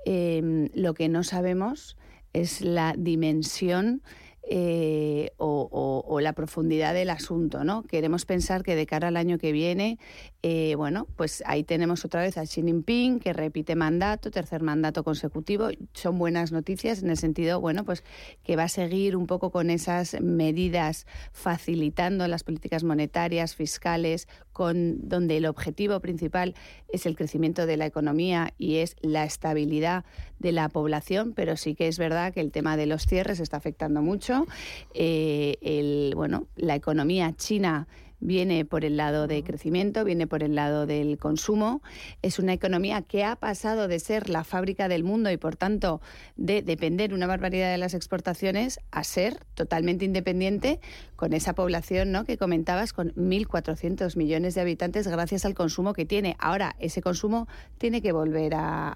Eh, 0.05 0.71
lo 0.75 0.95
que 0.95 1.09
no 1.09 1.23
sabemos 1.23 1.97
es 2.33 2.61
la 2.61 2.95
dimensión 2.99 4.03
eh, 4.49 5.31
o, 5.37 6.19
la 6.21 6.33
profundidad 6.35 6.95
del 6.95 7.11
asunto, 7.11 7.65
¿no? 7.65 7.83
Queremos 7.85 8.27
pensar 8.27 8.63
que 8.63 8.77
de 8.77 8.87
cara 8.87 9.09
al 9.09 9.17
año 9.17 9.39
que 9.39 9.51
viene, 9.51 9.99
eh, 10.43 10.75
bueno, 10.77 11.07
pues 11.17 11.43
ahí 11.47 11.65
tenemos 11.65 12.05
otra 12.05 12.23
vez 12.23 12.37
a 12.39 12.43
Xi 12.43 12.63
Jinping 12.63 13.19
que 13.19 13.33
repite 13.33 13.75
mandato, 13.77 14.31
tercer 14.31 14.63
mandato 14.63 15.05
consecutivo. 15.05 15.69
Son 15.95 16.19
buenas 16.19 16.53
noticias 16.53 17.03
en 17.03 17.11
el 17.11 17.17
sentido, 17.17 17.61
bueno, 17.61 17.85
pues 17.85 18.05
que 18.43 18.57
va 18.57 18.65
a 18.65 18.69
seguir 18.69 19.17
un 19.17 19.27
poco 19.27 19.51
con 19.51 19.71
esas 19.71 20.21
medidas 20.21 21.07
facilitando 21.33 22.29
las 22.29 22.45
políticas 22.45 22.85
monetarias, 22.85 23.55
fiscales, 23.57 24.29
con 24.53 25.09
donde 25.09 25.37
el 25.37 25.47
objetivo 25.47 26.01
principal 26.01 26.55
es 26.93 27.07
el 27.07 27.17
crecimiento 27.17 27.67
de 27.67 27.77
la 27.77 27.87
economía 27.87 28.53
y 28.59 28.77
es 28.77 28.97
la 29.01 29.25
estabilidad 29.25 30.05
de 30.39 30.53
la 30.53 30.69
población, 30.69 31.33
pero 31.35 31.57
sí 31.57 31.75
que 31.75 31.89
es 31.89 31.99
verdad 31.99 32.33
que 32.33 32.41
el 32.41 32.51
tema 32.51 32.77
de 32.77 32.87
los 32.87 33.07
cierres 33.07 33.41
está 33.41 33.57
afectando 33.57 34.03
mucho. 34.03 34.47
Eh, 34.95 35.57
el, 35.63 36.15
bueno, 36.15 36.47
la 36.57 36.75
economía 36.75 37.33
china 37.37 37.87
viene 38.23 38.65
por 38.65 38.85
el 38.85 38.97
lado 38.97 39.27
de 39.27 39.43
crecimiento, 39.43 40.05
viene 40.05 40.27
por 40.27 40.43
el 40.43 40.55
lado 40.55 40.87
del 40.87 41.19
consumo. 41.19 41.83
Es 42.23 42.39
una 42.39 42.53
economía 42.53 43.03
que 43.03 43.25
ha 43.25 43.37
pasado 43.37 43.89
de 43.89 43.99
ser 43.99 44.31
la 44.31 44.45
fábrica 44.45 44.89
del 44.89 45.05
mundo 45.05 45.31
y, 45.31 45.37
por 45.37 45.57
tanto, 45.57 46.01
de 46.37 46.63
depender 46.63 47.13
una 47.13 47.27
barbaridad 47.27 47.71
de 47.71 47.79
las 47.79 47.95
exportaciones 47.95 48.81
a 48.91 49.05
ser 49.05 49.45
totalmente 49.55 50.05
independiente 50.05 50.81
con 51.17 51.33
esa 51.33 51.55
población 51.55 52.13
¿no? 52.13 52.25
que 52.25 52.39
comentabas, 52.39 52.93
con 52.93 53.13
1.400 53.15 54.17
millones 54.17 54.55
de 54.55 54.61
habitantes 54.61 55.07
gracias 55.09 55.45
al 55.45 55.55
consumo 55.55 55.93
que 55.93 56.05
tiene. 56.05 56.37
Ahora, 56.39 56.77
ese 56.79 57.03
consumo 57.03 57.49
tiene 57.79 58.03
que 58.03 58.13
volver 58.13 58.55
a, 58.55 58.93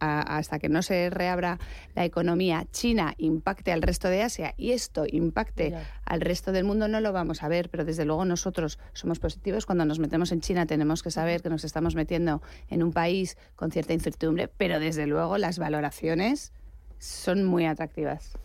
hasta 0.00 0.58
que 0.58 0.68
no 0.68 0.82
se 0.82 1.10
reabra 1.10 1.58
la 1.94 2.04
economía 2.04 2.66
china, 2.72 3.14
impacte 3.18 3.72
al 3.72 3.82
resto 3.82 4.08
de 4.08 4.22
Asia 4.22 4.54
y 4.56 4.72
esto 4.72 5.04
impacte 5.10 5.74
al 6.04 6.20
resto 6.20 6.52
del 6.52 6.64
mundo, 6.64 6.88
no 6.88 7.00
lo 7.00 7.12
vamos 7.12 7.42
a 7.42 7.48
ver, 7.48 7.70
pero 7.70 7.84
desde 7.84 7.99
luego 8.04 8.24
nosotros 8.24 8.78
somos 8.92 9.18
positivos. 9.18 9.66
Cuando 9.66 9.84
nos 9.84 9.98
metemos 9.98 10.32
en 10.32 10.40
China 10.40 10.66
tenemos 10.66 11.02
que 11.02 11.10
saber 11.10 11.42
que 11.42 11.50
nos 11.50 11.64
estamos 11.64 11.94
metiendo 11.94 12.42
en 12.68 12.82
un 12.82 12.92
país 12.92 13.36
con 13.56 13.70
cierta 13.70 13.92
incertidumbre, 13.92 14.48
pero 14.48 14.80
desde 14.80 15.06
luego 15.06 15.38
las 15.38 15.58
valoraciones 15.58 16.52
son 16.98 17.44
muy 17.44 17.66
atractivas. 17.66 18.36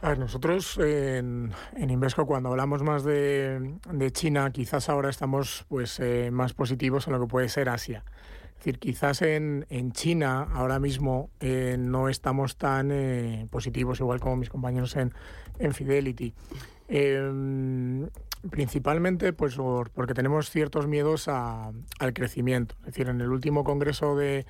A 0.00 0.10
ver, 0.10 0.18
nosotros 0.18 0.78
en, 0.78 1.52
Invesco 1.76 2.26
cuando 2.26 2.50
hablamos 2.50 2.82
más 2.82 3.04
de, 3.04 3.78
China, 4.12 4.50
quizás 4.50 4.88
ahora 4.88 5.08
estamos 5.08 5.64
pues 5.68 5.98
eh, 6.00 6.30
más 6.30 6.52
positivos 6.52 7.06
en 7.06 7.14
lo 7.14 7.20
que 7.20 7.26
puede 7.26 7.48
ser 7.48 7.68
Asia. 7.68 8.04
Es 8.48 8.58
decir, 8.58 8.78
quizás 8.78 9.22
en, 9.22 9.92
China 9.92 10.48
ahora 10.52 10.78
mismo 10.78 11.30
eh, 11.40 11.76
no 11.78 12.08
estamos 12.08 12.56
tan 12.56 12.90
eh, 12.92 13.46
positivos, 13.50 14.00
igual 14.00 14.20
como 14.20 14.36
mis 14.36 14.50
compañeros 14.50 14.94
en, 14.96 15.12
en 15.58 15.72
Fidelity. 15.72 16.34
Principalmente 18.50 19.32
pues 19.32 19.56
porque 19.94 20.14
tenemos 20.14 20.50
ciertos 20.50 20.86
miedos 20.86 21.28
al 21.28 22.12
crecimiento. 22.12 22.74
Es 22.80 22.86
decir, 22.86 23.08
en 23.08 23.20
el 23.20 23.30
último 23.30 23.64
congreso 23.64 24.16
de, 24.16 24.44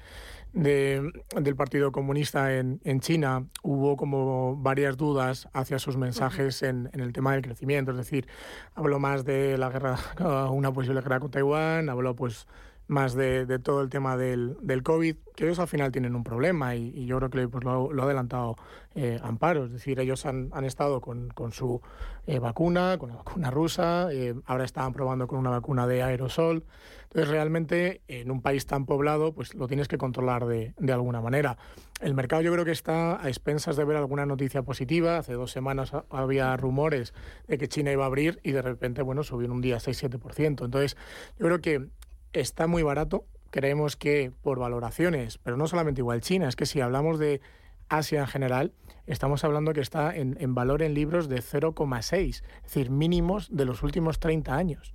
del 0.53 1.57
Partido 1.57 1.93
Comunista 1.93 2.55
en, 2.55 3.01
China 3.01 3.47
hubo 3.63 3.97
como 3.97 4.57
varias 4.57 4.97
dudas 4.97 5.49
hacia 5.53 5.79
sus 5.79 5.97
mensajes 5.97 6.63
en, 6.63 6.91
en, 6.93 7.01
el 7.01 7.13
tema 7.13 7.33
del 7.33 7.43
crecimiento. 7.43 7.93
Es 7.93 7.97
decir, 7.99 8.27
habló 8.75 8.99
más 8.99 9.25
de 9.25 9.59
la 9.59 9.71
guerra, 9.71 9.97
una 10.51 10.73
posible 10.73 11.01
guerra 11.01 11.21
con 11.21 11.31
Taiwán, 11.31 11.89
habló 11.89 12.17
pues 12.17 12.47
más 12.87 13.15
de, 13.15 13.47
de, 13.47 13.59
todo 13.59 13.81
el 13.81 13.89
tema 13.89 14.17
del, 14.17 14.57
del, 14.61 14.83
COVID, 14.83 15.17
que 15.35 15.45
ellos 15.45 15.59
al 15.59 15.69
final 15.69 15.91
tienen 15.91 16.15
un 16.15 16.23
problema 16.23 16.77
y, 16.77 17.07
yo 17.07 17.19
creo 17.19 17.31
que 17.31 17.49
pues, 17.49 17.65
lo, 17.65 17.93
lo 17.93 18.03
ha 18.03 18.05
adelantado 18.05 18.57
eh, 18.95 19.19
Amparo. 19.23 19.65
Es 19.65 19.73
decir, 19.73 19.99
ellos 20.01 20.27
han, 20.27 20.51
han 20.53 20.65
estado 20.65 21.01
con, 21.01 21.29
con 21.31 21.53
su 21.53 21.81
eh, 22.27 22.39
vacuna, 22.39 22.97
con 22.99 23.11
la 23.11 23.17
vacuna 23.17 23.51
rusa, 23.51 24.09
eh, 24.13 24.35
ahora 24.47 24.65
estaban 24.65 24.93
probando 24.93 25.27
con 25.27 25.39
una 25.39 25.51
vacuna 25.51 25.87
de 25.87 26.03
aerosol. 26.03 26.65
Entonces, 27.05 27.31
realmente, 27.31 28.03
en 28.09 28.31
un 28.31 28.43
país 28.43 28.67
tan 28.67 28.87
poblado, 28.87 29.33
pues 29.33 29.55
lo 29.55 29.67
tienes 29.67 29.89
que 29.89 29.99
controlar 29.99 30.47
de, 30.47 30.75
de 30.79 30.93
alguna 30.93 31.21
manera. 31.21 31.57
El 32.01 32.15
mercado 32.15 32.43
yo 32.43 32.53
creo 32.53 32.65
que 32.65 32.73
está 32.73 33.23
a 33.23 33.29
expensas 33.29 33.77
de 33.77 33.85
ver 33.85 33.97
alguna 33.97 34.27
noticia 34.27 34.63
positiva. 34.63 35.19
Hace 35.19 35.35
dos 35.35 35.53
semanas 35.53 35.93
había 36.11 36.57
rumores 36.57 37.15
de 37.47 37.57
que 37.57 37.69
China 37.69 37.93
iba 37.93 38.05
a 38.05 38.07
abrir 38.07 38.41
y 38.43 38.53
de 38.53 38.63
repente, 38.63 39.03
bueno, 39.03 39.23
subió 39.23 39.47
en 39.47 39.53
un 39.53 39.61
día 39.61 39.79
6-7%. 39.79 40.65
Entonces, 40.65 40.97
yo 41.39 41.47
creo 41.47 41.61
que 41.61 41.89
está 42.35 42.67
muy 42.67 42.83
barato. 42.83 43.25
Creemos 43.51 43.97
que 43.97 44.33
por 44.43 44.59
valoraciones, 44.59 45.39
pero 45.39 45.57
no 45.57 45.67
solamente 45.67 46.01
igual 46.01 46.21
China, 46.21 46.49
es 46.49 46.57
que 46.57 46.67
si 46.67 46.81
hablamos 46.81 47.19
de 47.19 47.41
Asia 47.89 48.21
en 48.21 48.27
general, 48.27 48.73
estamos 49.07 49.45
hablando 49.45 49.73
que 49.73 49.81
está 49.81 50.15
en, 50.15 50.55
valor 50.55 50.83
en 50.83 50.95
libros 50.95 51.29
de 51.29 51.39
0,6, 51.39 52.29
es 52.29 52.43
decir, 52.63 52.91
mínimos 52.91 53.55
de 53.55 53.65
los 53.65 53.83
últimos 53.83 54.19
30 54.19 54.55
años. 54.55 54.95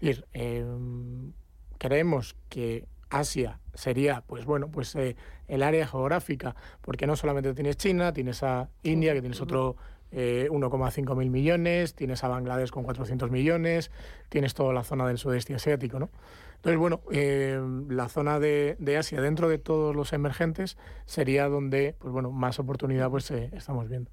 decir, 0.00 0.26
em, 0.32 1.32
creemos 1.78 2.36
que 2.48 2.88
Asia 3.10 3.60
sería, 3.74 4.22
pues 4.26 4.44
bueno, 4.44 4.70
pues 4.70 4.94
eh, 4.96 5.16
el 5.48 5.62
área 5.62 5.86
geográfica, 5.86 6.56
porque 6.80 7.06
no 7.06 7.16
solamente 7.16 7.54
tienes 7.54 7.76
China, 7.76 8.12
tienes 8.12 8.42
a 8.42 8.70
India, 8.82 9.12
que 9.14 9.20
tienes 9.20 9.40
otro 9.40 9.76
1,5 10.12 11.12
eh, 11.12 11.14
mil 11.14 11.30
millones, 11.30 11.94
tienes 11.94 12.24
a 12.24 12.28
Bangladesh 12.28 12.70
con 12.70 12.84
400 12.84 13.30
millones, 13.30 13.90
tienes 14.28 14.54
toda 14.54 14.72
la 14.72 14.82
zona 14.82 15.06
del 15.06 15.18
sudeste 15.18 15.54
asiático, 15.54 15.98
¿no? 15.98 16.10
Entonces, 16.56 16.78
bueno, 16.78 17.00
eh, 17.10 17.58
la 17.88 18.08
zona 18.10 18.38
de, 18.38 18.76
Asia, 18.98 19.22
dentro 19.22 19.48
de 19.48 19.56
todos 19.58 19.96
los 19.96 20.12
emergentes, 20.12 20.76
sería 21.06 21.48
donde, 21.48 21.96
pues 21.98 22.12
bueno, 22.12 22.30
más 22.30 22.58
oportunidad 22.58 23.08
pues 23.08 23.30
eh, 23.30 23.50
estamos 23.54 23.88
viendo. 23.88 24.10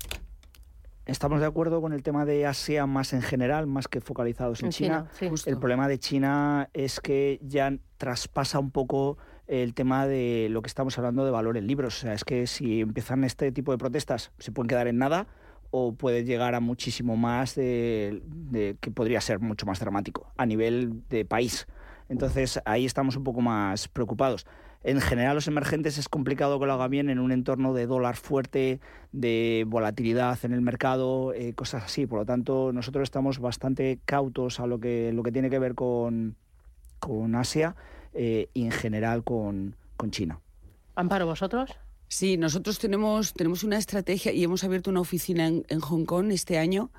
Estamos 1.06 1.40
de 1.40 1.46
acuerdo 1.46 1.82
con 1.82 1.94
el 1.94 2.04
tema 2.04 2.26
de 2.26 2.46
Asia 2.46 2.86
más 2.86 3.14
en 3.14 3.22
general, 3.22 3.68
más 3.68 3.88
que 3.88 4.02
focalizados 4.02 4.62
en, 4.64 4.70
China. 4.72 5.08
el 5.22 5.58
problema 5.58 5.88
de 5.88 6.00
China 6.00 6.70
es 6.74 7.00
que 7.00 7.40
ya 7.42 7.74
traspasa 7.98 8.60
un 8.60 8.72
poco 8.72 9.18
el 9.48 9.74
tema 9.74 10.06
de 10.06 10.48
lo 10.50 10.62
que 10.62 10.68
estamos 10.68 10.98
hablando 10.98 11.26
de 11.26 11.32
valor 11.32 11.58
en 11.58 11.68
libros. 11.68 11.98
O 11.98 12.02
sea, 12.02 12.14
es 12.14 12.24
que 12.24 12.46
si 12.48 12.82
empiezan 12.82 13.24
este 13.24 13.52
tipo 13.52 13.72
de 13.72 13.78
protestas, 13.78 14.32
se 14.38 14.52
pueden 14.52 14.68
quedar 14.68 14.88
en 14.88 14.98
nada 14.98 15.28
o 15.72 15.94
puede 15.94 16.24
llegar 16.24 16.56
a 16.56 16.60
muchísimo 16.60 17.18
más 17.18 17.56
de, 17.56 18.22
de 18.26 18.78
que 18.80 18.92
podría 18.92 19.22
ser 19.22 19.40
mucho 19.40 19.66
más 19.66 19.80
dramático 19.80 20.32
a 20.38 20.46
nivel 20.46 21.04
de 21.10 21.26
país. 21.26 21.68
Entonces 22.10 22.62
ahí 22.66 22.86
estamos 22.86 23.16
un 23.16 23.24
poco 23.24 23.42
más 23.42 23.88
preocupados. 23.88 24.46
En 24.84 25.02
general 25.02 25.36
los 25.36 25.48
emergentes 25.48 25.98
es 25.98 26.08
complicado 26.08 26.60
que 26.60 26.66
lo 26.66 26.74
haga 26.74 26.88
bien 26.88 27.10
en 27.10 27.20
un 27.20 27.32
entorno 27.32 27.74
de 27.74 27.88
dólar 27.88 28.16
fuerte, 28.16 28.80
de 29.12 29.66
volatilidad 29.68 30.38
en 30.44 30.54
el 30.54 30.62
mercado, 30.62 31.34
eh, 31.34 31.54
cosas 31.54 31.84
así. 31.84 32.06
Por 32.06 32.20
lo 32.20 32.26
tanto, 32.26 32.72
nosotros 32.72 33.04
estamos 33.04 33.40
bastante 33.40 34.00
cautos 34.06 34.60
a 34.60 34.68
lo 34.68 34.80
que, 34.80 35.12
lo 35.14 35.24
que 35.24 35.32
tiene 35.32 35.50
que 35.50 35.60
ver 35.60 35.76
con, 35.76 36.36
con 37.00 37.36
Asia 37.36 37.76
eh, 38.14 38.50
y 38.54 38.66
en 38.66 38.72
general 38.72 39.24
con, 39.24 39.76
con 39.98 40.12
China. 40.12 40.40
Amparo, 40.96 41.26
¿vosotros? 41.26 41.78
Sí, 42.08 42.38
nosotros 42.38 42.80
tenemos, 42.80 43.34
tenemos 43.34 43.64
una 43.64 43.78
estrategia 43.78 44.32
y 44.32 44.44
hemos 44.44 44.64
abierto 44.64 44.90
una 44.90 45.02
oficina 45.02 45.48
en, 45.48 45.80
Hong 45.80 46.06
Kong 46.06 46.32
este 46.32 46.58
año. 46.58 46.92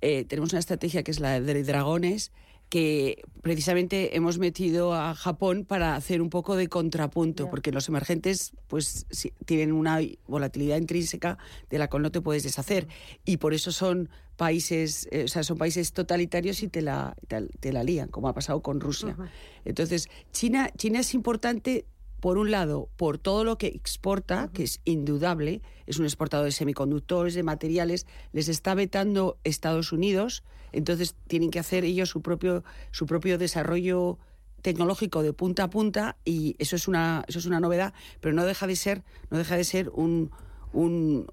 Eh, 0.00 0.24
tenemos 0.24 0.52
una 0.52 0.60
estrategia 0.60 1.02
que 1.02 1.10
es 1.10 1.20
la 1.20 1.40
de 1.40 1.62
dragones 1.62 2.32
que 2.70 3.24
precisamente 3.42 4.16
hemos 4.16 4.38
metido 4.38 4.94
a 4.94 5.14
Japón 5.14 5.64
para 5.64 5.96
hacer 5.96 6.22
un 6.22 6.30
poco 6.30 6.54
de 6.54 6.68
contrapunto, 6.68 7.50
porque 7.50 7.72
los 7.72 7.88
emergentes 7.88 8.52
pues 8.68 9.06
tienen 9.44 9.72
una 9.72 9.98
volatilidad 10.28 10.78
intrínseca 10.78 11.36
de 11.68 11.78
la 11.78 11.90
cual 11.90 12.04
no 12.04 12.12
te 12.12 12.20
puedes 12.20 12.44
deshacer 12.44 12.86
y 13.24 13.38
por 13.38 13.54
eso 13.54 13.72
son 13.72 14.08
países, 14.36 15.08
eh, 15.10 15.24
o 15.24 15.28
sea, 15.28 15.42
son 15.42 15.58
países 15.58 15.92
totalitarios 15.92 16.62
y 16.62 16.68
te 16.68 16.80
la, 16.80 17.16
te, 17.60 17.72
la 17.72 17.82
lían, 17.82 18.08
como 18.08 18.28
ha 18.28 18.34
pasado 18.34 18.62
con 18.62 18.80
Rusia. 18.80 19.16
Entonces, 19.64 20.08
China, 20.30 20.70
China 20.76 21.00
es 21.00 21.12
importante 21.12 21.86
por 22.20 22.38
un 22.38 22.50
lado, 22.50 22.88
por 22.96 23.18
todo 23.18 23.44
lo 23.44 23.58
que 23.58 23.68
exporta, 23.68 24.50
que 24.52 24.62
es 24.62 24.80
indudable, 24.84 25.62
es 25.86 25.98
un 25.98 26.04
exportador 26.04 26.46
de 26.46 26.52
semiconductores, 26.52 27.34
de 27.34 27.42
materiales, 27.42 28.06
les 28.32 28.48
está 28.48 28.74
vetando 28.74 29.38
Estados 29.44 29.92
Unidos, 29.92 30.44
entonces 30.72 31.16
tienen 31.26 31.50
que 31.50 31.58
hacer 31.58 31.84
ellos 31.84 32.08
su 32.08 32.22
propio, 32.22 32.62
su 32.90 33.06
propio 33.06 33.38
desarrollo 33.38 34.18
tecnológico 34.62 35.22
de 35.22 35.32
punta 35.32 35.64
a 35.64 35.70
punta 35.70 36.16
y 36.24 36.54
eso 36.58 36.76
es 36.76 36.86
una, 36.86 37.24
eso 37.26 37.38
es 37.38 37.46
una 37.46 37.60
novedad, 37.60 37.94
pero 38.20 38.34
no 38.34 38.44
deja 38.44 38.66
de 38.66 38.76
ser, 38.76 39.02
no 39.30 39.38
deja 39.38 39.56
de 39.56 39.64
ser 39.64 39.88
un, 39.90 40.30
un, 40.72 41.26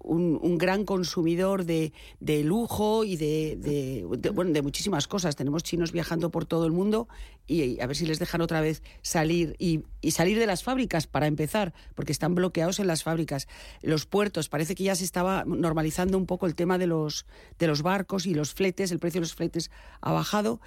un, 0.00 0.58
gran 0.58 0.84
consumidor 0.84 1.64
de, 1.64 1.92
de 2.20 2.42
lujo 2.44 3.04
y 3.04 3.16
de, 3.16 4.04
bueno, 4.34 4.52
de 4.52 4.62
muchísimas 4.62 5.06
cosas. 5.06 5.36
Tenemos 5.36 5.62
chinos 5.62 5.92
viajando 5.92 6.30
por 6.30 6.44
todo 6.44 6.66
el 6.66 6.72
mundo 6.72 7.08
y, 7.46 7.80
a 7.80 7.86
ver 7.86 7.96
si 7.96 8.06
les 8.06 8.18
dejan 8.18 8.40
otra 8.40 8.60
vez 8.60 8.82
salir 9.02 9.56
y, 9.58 9.84
salir 10.10 10.38
de 10.38 10.46
las 10.46 10.62
fábricas 10.62 11.06
para 11.06 11.26
empezar, 11.26 11.72
porque 11.94 12.12
están 12.12 12.34
bloqueados 12.34 12.78
en 12.80 12.86
las 12.86 13.02
fábricas. 13.02 13.48
Los 13.82 14.06
puertos, 14.06 14.48
parece 14.48 14.74
que 14.74 14.84
ya 14.84 14.94
se 14.94 15.04
estaba 15.04 15.44
normalizando 15.46 16.16
un 16.18 16.26
poco 16.26 16.46
el 16.46 16.54
tema 16.54 16.78
de 16.78 16.86
los, 16.86 17.26
de 17.58 17.66
los 17.66 17.82
barcos 17.82 18.26
y 18.26 18.34
los 18.34 18.54
fletes, 18.54 18.92
el 18.92 18.98
precio 18.98 19.20
de 19.20 19.26
los 19.26 19.34
fletes 19.34 19.70
ha 20.00 20.12
bajado. 20.12 20.60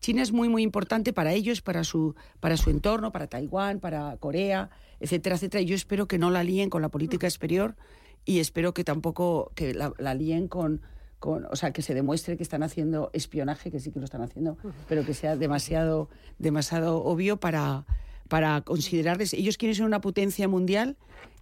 China 0.00 0.22
es 0.22 0.32
muy, 0.32 0.48
muy 0.48 0.62
importante 0.62 1.12
para 1.12 1.32
ellos, 1.32 1.60
para 1.60 1.84
su, 1.84 2.14
para 2.40 2.56
su 2.56 2.70
entorno, 2.70 3.12
para 3.12 3.26
Taiwán, 3.26 3.80
para 3.80 4.16
Corea, 4.18 4.70
etcétera, 5.00 5.36
etcétera. 5.36 5.62
Y 5.62 5.66
yo 5.66 5.74
espero 5.74 6.06
que 6.06 6.18
no 6.18 6.30
la 6.30 6.44
líen 6.44 6.70
con 6.70 6.82
la 6.82 6.88
política 6.88 7.26
exterior 7.26 7.76
y 8.24 8.40
espero 8.40 8.74
que 8.74 8.84
tampoco 8.84 9.52
que 9.54 9.74
la, 9.74 9.92
la 9.98 10.14
líen 10.14 10.48
con, 10.48 10.82
con, 11.18 11.46
o 11.46 11.56
sea, 11.56 11.72
que 11.72 11.82
se 11.82 11.94
demuestre 11.94 12.36
que 12.36 12.42
están 12.42 12.62
haciendo 12.62 13.10
espionaje, 13.12 13.70
que 13.70 13.78
sí 13.78 13.92
que 13.92 13.98
lo 13.98 14.04
están 14.04 14.22
haciendo, 14.22 14.56
pero 14.88 15.04
que 15.04 15.14
sea 15.14 15.36
demasiado, 15.36 16.08
demasiado 16.38 17.04
obvio 17.04 17.38
para, 17.38 17.84
para 18.28 18.60
considerarles. 18.62 19.34
Ellos 19.34 19.56
quieren 19.56 19.74
ser 19.74 19.84
una 19.84 20.00
potencia 20.00 20.48
mundial 20.48 20.96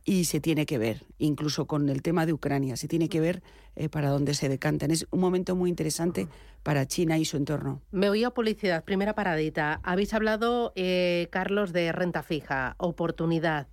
y 0.05 0.25
se 0.25 0.41
tiene 0.41 0.67
que 0.67 0.79
ver, 0.79 1.05
incluso 1.19 1.67
con 1.67 1.89
el 1.91 2.03
tema 2.03 2.27
de 2.27 2.33
Ucrania, 2.33 2.77
se 2.77 2.89
tiene 2.89 3.09
que 3.09 3.21
ver 3.21 3.43
eh, 3.77 3.89
para 3.89 4.09
dónde 4.09 4.35
se 4.35 4.49
decantan. 4.49 4.91
Es 4.91 5.07
un 5.11 5.21
momento 5.21 5.55
muy 5.55 5.69
interesante 5.69 6.29
para 6.63 6.87
China 6.87 7.19
y 7.19 7.25
su 7.25 7.37
entorno. 7.37 7.83
Me 7.91 8.09
oía 8.09 8.31
publicidad, 8.31 8.85
primera 8.85 9.15
paradita. 9.15 9.81
Habéis 9.85 10.15
hablado, 10.15 10.73
eh, 10.77 11.29
Carlos, 11.31 11.73
de 11.73 11.93
renta 11.93 12.23
fija, 12.23 12.75
oportunidad 12.79 13.69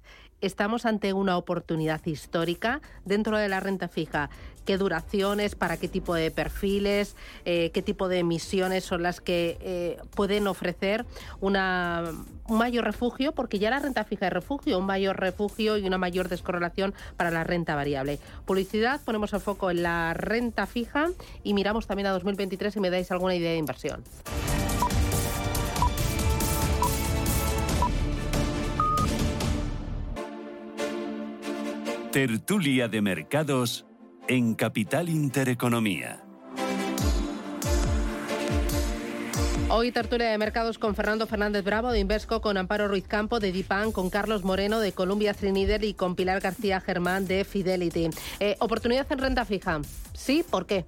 estamos 0.45 0.85
ante 0.85 1.13
una 1.13 1.37
oportunidad 1.37 2.05
histórica 2.05 2.81
dentro 3.03 3.37
de 3.37 3.49
la 3.49 3.59
renta 3.59 3.87
fija. 3.87 4.29
¿Qué 4.65 4.77
duraciones, 4.77 5.53
para 5.53 5.77
qué 5.77 5.87
tipo 5.87 6.15
de 6.15 6.31
perfiles, 6.31 7.15
eh, 7.45 7.69
qué 7.71 7.83
tipo 7.83 8.07
de 8.07 8.19
emisiones 8.19 8.83
son 8.83 9.03
las 9.03 9.21
que 9.21 9.57
eh, 9.61 9.97
pueden 10.15 10.47
ofrecer 10.47 11.05
una, 11.39 12.03
un 12.47 12.57
mayor 12.57 12.83
refugio? 12.83 13.31
Porque 13.31 13.59
ya 13.59 13.69
la 13.69 13.79
renta 13.79 14.03
fija 14.03 14.27
es 14.27 14.33
refugio, 14.33 14.79
un 14.79 14.85
mayor 14.85 15.19
refugio 15.19 15.77
y 15.77 15.85
una 15.85 15.99
mayor 15.99 16.29
descorrelación 16.29 16.95
para 17.15 17.29
la 17.29 17.43
renta 17.43 17.75
variable. 17.75 18.19
Publicidad, 18.45 19.01
ponemos 19.01 19.33
el 19.33 19.39
foco 19.39 19.69
en 19.69 19.83
la 19.83 20.15
renta 20.15 20.65
fija 20.65 21.09
y 21.43 21.53
miramos 21.53 21.85
también 21.85 22.07
a 22.07 22.11
2023 22.11 22.73
si 22.73 22.79
me 22.79 22.89
dais 22.89 23.11
alguna 23.11 23.35
idea 23.35 23.51
de 23.51 23.57
inversión. 23.57 24.03
Tertulia 32.15 32.87
de 32.87 33.01
Mercados 33.01 33.85
en 34.29 34.55
Capital 34.55 35.09
Intereconomía. 35.09 36.23
Hoy 39.67 39.91
tertulia 39.91 40.29
de 40.29 40.37
mercados 40.37 40.79
con 40.79 40.95
Fernando 40.95 41.27
Fernández 41.27 41.65
Bravo 41.65 41.91
de 41.91 41.99
Invesco, 41.99 42.39
con 42.39 42.55
Amparo 42.55 42.87
Ruiz 42.87 43.05
Campo 43.05 43.41
de 43.41 43.51
Dipan, 43.51 43.91
con 43.91 44.09
Carlos 44.09 44.45
Moreno 44.45 44.79
de 44.79 44.93
Columbia 44.93 45.33
Trinider 45.33 45.83
y 45.83 45.93
con 45.93 46.15
Pilar 46.15 46.39
García 46.39 46.79
Germán 46.79 47.27
de 47.27 47.43
Fidelity. 47.43 48.09
Eh, 48.39 48.55
oportunidad 48.59 49.11
en 49.11 49.19
renta 49.19 49.43
fija. 49.43 49.81
¿Sí? 50.13 50.45
¿Por 50.49 50.67
qué? 50.67 50.85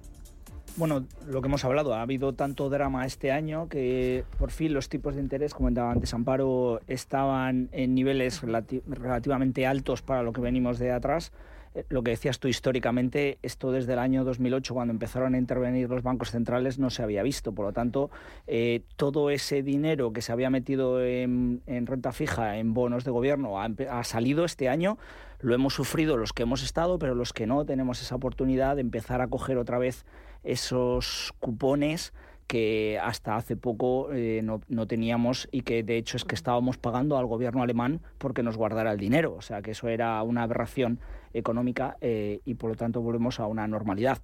Bueno, 0.76 1.04
lo 1.26 1.40
que 1.42 1.48
hemos 1.48 1.64
hablado, 1.64 1.94
ha 1.94 2.02
habido 2.02 2.34
tanto 2.34 2.68
drama 2.68 3.04
este 3.04 3.32
año 3.32 3.68
que 3.68 4.24
por 4.38 4.50
fin 4.50 4.72
los 4.72 4.88
tipos 4.88 5.16
de 5.16 5.20
interés, 5.20 5.54
comentaba 5.54 5.90
antes 5.90 6.14
Amparo, 6.14 6.80
estaban 6.86 7.68
en 7.72 7.94
niveles 7.94 8.42
relativamente 8.42 9.66
altos 9.66 10.02
para 10.02 10.22
lo 10.22 10.32
que 10.32 10.40
venimos 10.40 10.78
de 10.78 10.92
atrás. 10.92 11.32
Eh, 11.74 11.84
lo 11.88 12.02
que 12.02 12.12
decías 12.12 12.38
tú 12.38 12.48
históricamente, 12.48 13.38
esto 13.42 13.72
desde 13.72 13.92
el 13.92 13.98
año 13.98 14.24
2008, 14.24 14.74
cuando 14.74 14.92
empezaron 14.92 15.34
a 15.34 15.38
intervenir 15.38 15.88
los 15.88 16.02
bancos 16.02 16.30
centrales, 16.30 16.78
no 16.78 16.90
se 16.90 17.02
había 17.02 17.22
visto. 17.22 17.52
Por 17.52 17.66
lo 17.66 17.72
tanto, 17.72 18.10
eh, 18.46 18.82
todo 18.96 19.30
ese 19.30 19.62
dinero 19.62 20.12
que 20.12 20.22
se 20.22 20.32
había 20.32 20.50
metido 20.50 21.04
en, 21.04 21.60
renta 21.66 22.12
fija, 22.12 22.58
en 22.58 22.74
bonos 22.74 23.04
de 23.04 23.10
gobierno, 23.10 23.60
ha, 23.60 23.68
ha 23.90 24.04
salido 24.04 24.44
este 24.44 24.68
año 24.68 24.98
lo 25.40 25.54
hemos 25.54 25.72
sufrido 25.74 26.16
los 26.16 26.32
que 26.32 26.42
hemos 26.42 26.64
estado, 26.64 26.98
pero 26.98 27.14
los 27.14 27.32
que 27.32 27.46
no 27.46 27.64
tenemos 27.64 28.02
esa 28.02 28.16
oportunidad 28.16 28.74
de 28.74 28.80
empezar 28.80 29.20
a 29.20 29.28
coger 29.28 29.56
otra 29.56 29.78
vez 29.78 30.04
esos 30.42 31.34
cupones 31.38 32.12
que 32.48 32.98
hasta 33.00 33.36
hace 33.36 33.56
poco 33.56 34.08
eh, 34.10 34.42
no, 34.42 34.86
teníamos 34.86 35.48
y 35.52 35.60
que 35.60 35.82
de 35.82 35.98
hecho 35.98 36.16
es 36.16 36.24
que 36.24 36.34
estábamos 36.34 36.78
pagando 36.78 37.18
al 37.18 37.26
gobierno 37.26 37.62
alemán 37.62 38.00
porque 38.16 38.42
nos 38.42 38.56
guardara 38.56 38.90
el 38.90 38.98
dinero. 38.98 39.34
O 39.36 39.42
sea 39.42 39.60
que 39.60 39.72
eso 39.72 39.88
era 39.88 40.20
una 40.22 40.44
aberración 40.44 40.98
económica 41.34 41.98
eh, 42.00 42.40
y 42.46 42.54
por 42.54 42.70
lo 42.70 42.76
tanto 42.76 43.02
volvemos 43.02 43.38
a 43.38 43.46
una 43.46 43.68
normalidad. 43.68 44.18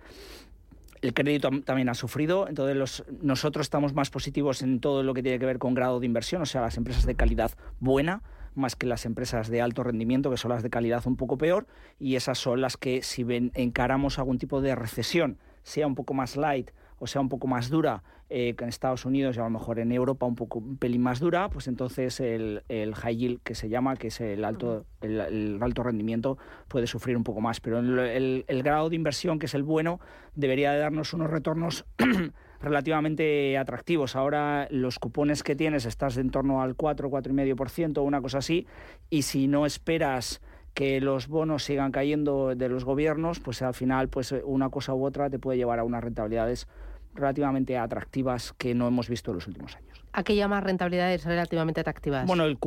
El 1.03 1.13
crédito 1.13 1.51
también 1.67 1.91
ha 1.91 1.95
sufrido, 1.95 2.49
entonces 2.49 3.05
nosotros 3.21 3.67
estamos 3.67 3.93
más 3.93 4.09
positivos 4.09 4.63
en 4.63 4.81
todo 4.81 5.03
lo 5.03 5.13
que 5.13 5.23
tiene 5.23 5.39
que 5.39 5.45
ver 5.45 5.59
con 5.59 5.75
grado 5.75 6.01
de 6.01 6.07
inversión, 6.07 6.41
o 6.41 6.47
sea, 6.47 6.63
las 6.63 6.79
empresas 6.79 7.05
de 7.05 7.15
calidad 7.15 7.51
buena, 7.79 8.23
más 8.55 8.75
que 8.75 8.87
las 8.87 9.05
empresas 9.05 9.51
de 9.51 9.61
alto 9.61 9.83
rendimiento, 9.83 10.31
que 10.31 10.39
son 10.39 10.51
las 10.51 10.63
de 10.63 10.71
calidad 10.71 11.03
un 11.07 11.17
poco 11.17 11.37
peor, 11.37 11.67
y 11.99 12.15
esas 12.15 12.39
son 12.39 12.63
las 12.63 12.79
que 12.79 13.03
si 13.03 13.27
encaramos 13.53 14.19
algún 14.19 14.39
tipo 14.39 14.63
de 14.63 14.75
recesión, 14.75 15.37
sea 15.65 15.89
un 15.89 15.97
poco 15.97 16.15
más 16.15 16.37
light 16.37 16.71
o 16.99 17.07
sea 17.07 17.21
un 17.21 17.29
poco 17.29 17.47
más 17.47 17.69
dura 17.69 18.03
eh, 18.31 18.55
que 18.57 18.65
en 18.65 18.71
Estados 18.71 19.05
Unidos 19.05 19.37
y 19.37 19.41
a 19.41 19.45
lo 19.45 19.51
mejor 19.51 19.79
en 19.79 19.93
Europa 19.93 20.25
un 20.25 20.35
poco 20.35 20.59
un 20.59 20.79
pelín 20.79 21.03
más 21.03 21.21
dura, 21.21 21.51
pues 21.51 21.69
entonces 21.69 22.19
el, 22.21 22.63
high 22.69 23.17
yield 23.17 23.41
que 23.43 23.55
se 23.55 23.69
llama, 23.69 23.97
que 23.97 24.09
es 24.09 24.21
el 24.21 24.45
alto, 24.45 24.87
el, 25.03 25.59
alto 25.61 25.83
rendimiento, 25.83 26.39
puede 26.67 26.87
sufrir 26.87 27.19
un 27.19 27.23
poco 27.23 27.43
más. 27.43 27.61
Pero 27.61 27.81
el, 27.81 28.45
el, 28.49 28.63
grado 28.63 28.89
de 28.89 28.97
inversión, 28.97 29.39
que 29.39 29.47
es 29.47 29.55
el 29.55 29.63
bueno, 29.63 30.01
debería 30.35 30.73
de 30.73 30.79
darnos 30.79 31.13
unos 31.13 31.31
retornos 31.31 31.85
relativamente 32.63 33.59
atractivos. 33.59 34.17
Ahora 34.17 34.69
los 34.71 34.99
cupones 34.99 35.43
que 35.43 35.55
tienes 35.55 35.85
estás 35.85 36.17
en 36.17 36.31
torno 36.31 36.63
al 36.63 36.77
4, 36.77 37.11
4,5%, 37.11 38.03
una 38.03 38.23
cosa 38.23 38.39
así, 38.39 38.67
y 39.11 39.23
si 39.23 39.49
no 39.49 39.67
esperas 39.67 40.41
que 40.75 41.01
los 41.01 41.29
bonos 41.29 41.65
sigan 41.65 41.93
cayendo 41.93 42.55
de 42.55 42.69
los 42.69 42.85
gobiernos, 42.85 43.41
pues 43.41 43.63
al 43.63 43.75
final 43.75 44.09
pues 44.09 44.35
una 44.45 44.69
cosa 44.69 44.95
u 44.95 45.05
otra 45.05 45.31
te 45.31 45.39
puede 45.39 45.57
llevar 45.57 45.79
a 45.79 45.85
unas 45.85 46.03
rentabilidades 46.03 46.67
relativamente 47.15 47.79
atractivas 47.79 48.53
que 48.59 48.75
no 48.75 48.89
hemos 48.89 49.09
visto 49.09 49.31
en 49.31 49.37
los 49.37 49.47
últimos 49.47 49.77
años. 49.77 50.05
¿A 50.13 50.23
qué 50.23 50.37
llamas 50.37 50.63
rentabilidades 50.63 51.25
relativamente 51.25 51.81
atractivas? 51.81 52.27
Bueno, 52.27 52.45
el, 52.45 52.59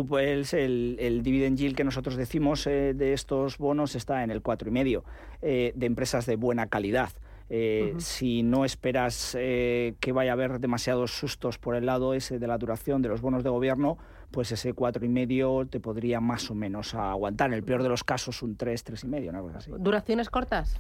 el, 0.52 0.98
el 1.00 1.24
dividend 1.24 1.58
yield 1.58 1.76
que 1.76 1.84
nosotros 1.84 2.15
decimos 2.15 2.65
eh, 2.67 2.93
de 2.93 3.13
estos 3.13 3.58
bonos 3.58 3.96
está 3.96 4.24
en 4.24 4.32
el 4.32 4.41
4,5 4.41 5.04
eh, 5.41 5.72
de 5.76 5.86
empresas 5.86 6.26
de 6.26 6.36
buena 6.36 6.67
calidad. 6.67 7.10
Eh, 7.50 7.93
si 8.00 8.43
no 8.43 8.65
esperas 8.65 9.36
eh, 9.39 9.96
que 10.02 10.12
vaya 10.12 10.32
a 10.32 10.34
haber 10.34 10.60
demasiados 10.60 11.12
sustos 11.17 11.58
por 11.58 11.76
el 11.76 11.86
lado 11.86 12.13
ese 12.13 12.39
de 12.39 12.48
la 12.48 12.58
duración 12.58 13.02
de 13.02 13.08
los 13.08 13.22
bonos 13.22 13.43
de 13.43 13.50
gobierno, 13.50 13.98
pues 14.31 14.51
ese 14.51 14.73
cuatro 14.73 15.05
y 15.05 15.09
medio 15.09 15.65
te 15.69 15.79
podría 15.79 16.19
más 16.19 16.49
o 16.51 16.55
menos 16.55 16.93
aguantar. 16.93 17.49
En 17.49 17.53
el 17.53 17.63
peor 17.63 17.83
de 17.83 17.89
los 17.89 18.03
casos, 18.03 18.41
un 18.41 18.55
3, 18.55 18.83
tres 18.83 19.03
y 19.03 19.07
medio, 19.07 19.29
una 19.29 19.41
cosa 19.41 19.57
así. 19.59 19.71
¿Duraciones 19.77 20.29
cortas? 20.29 20.75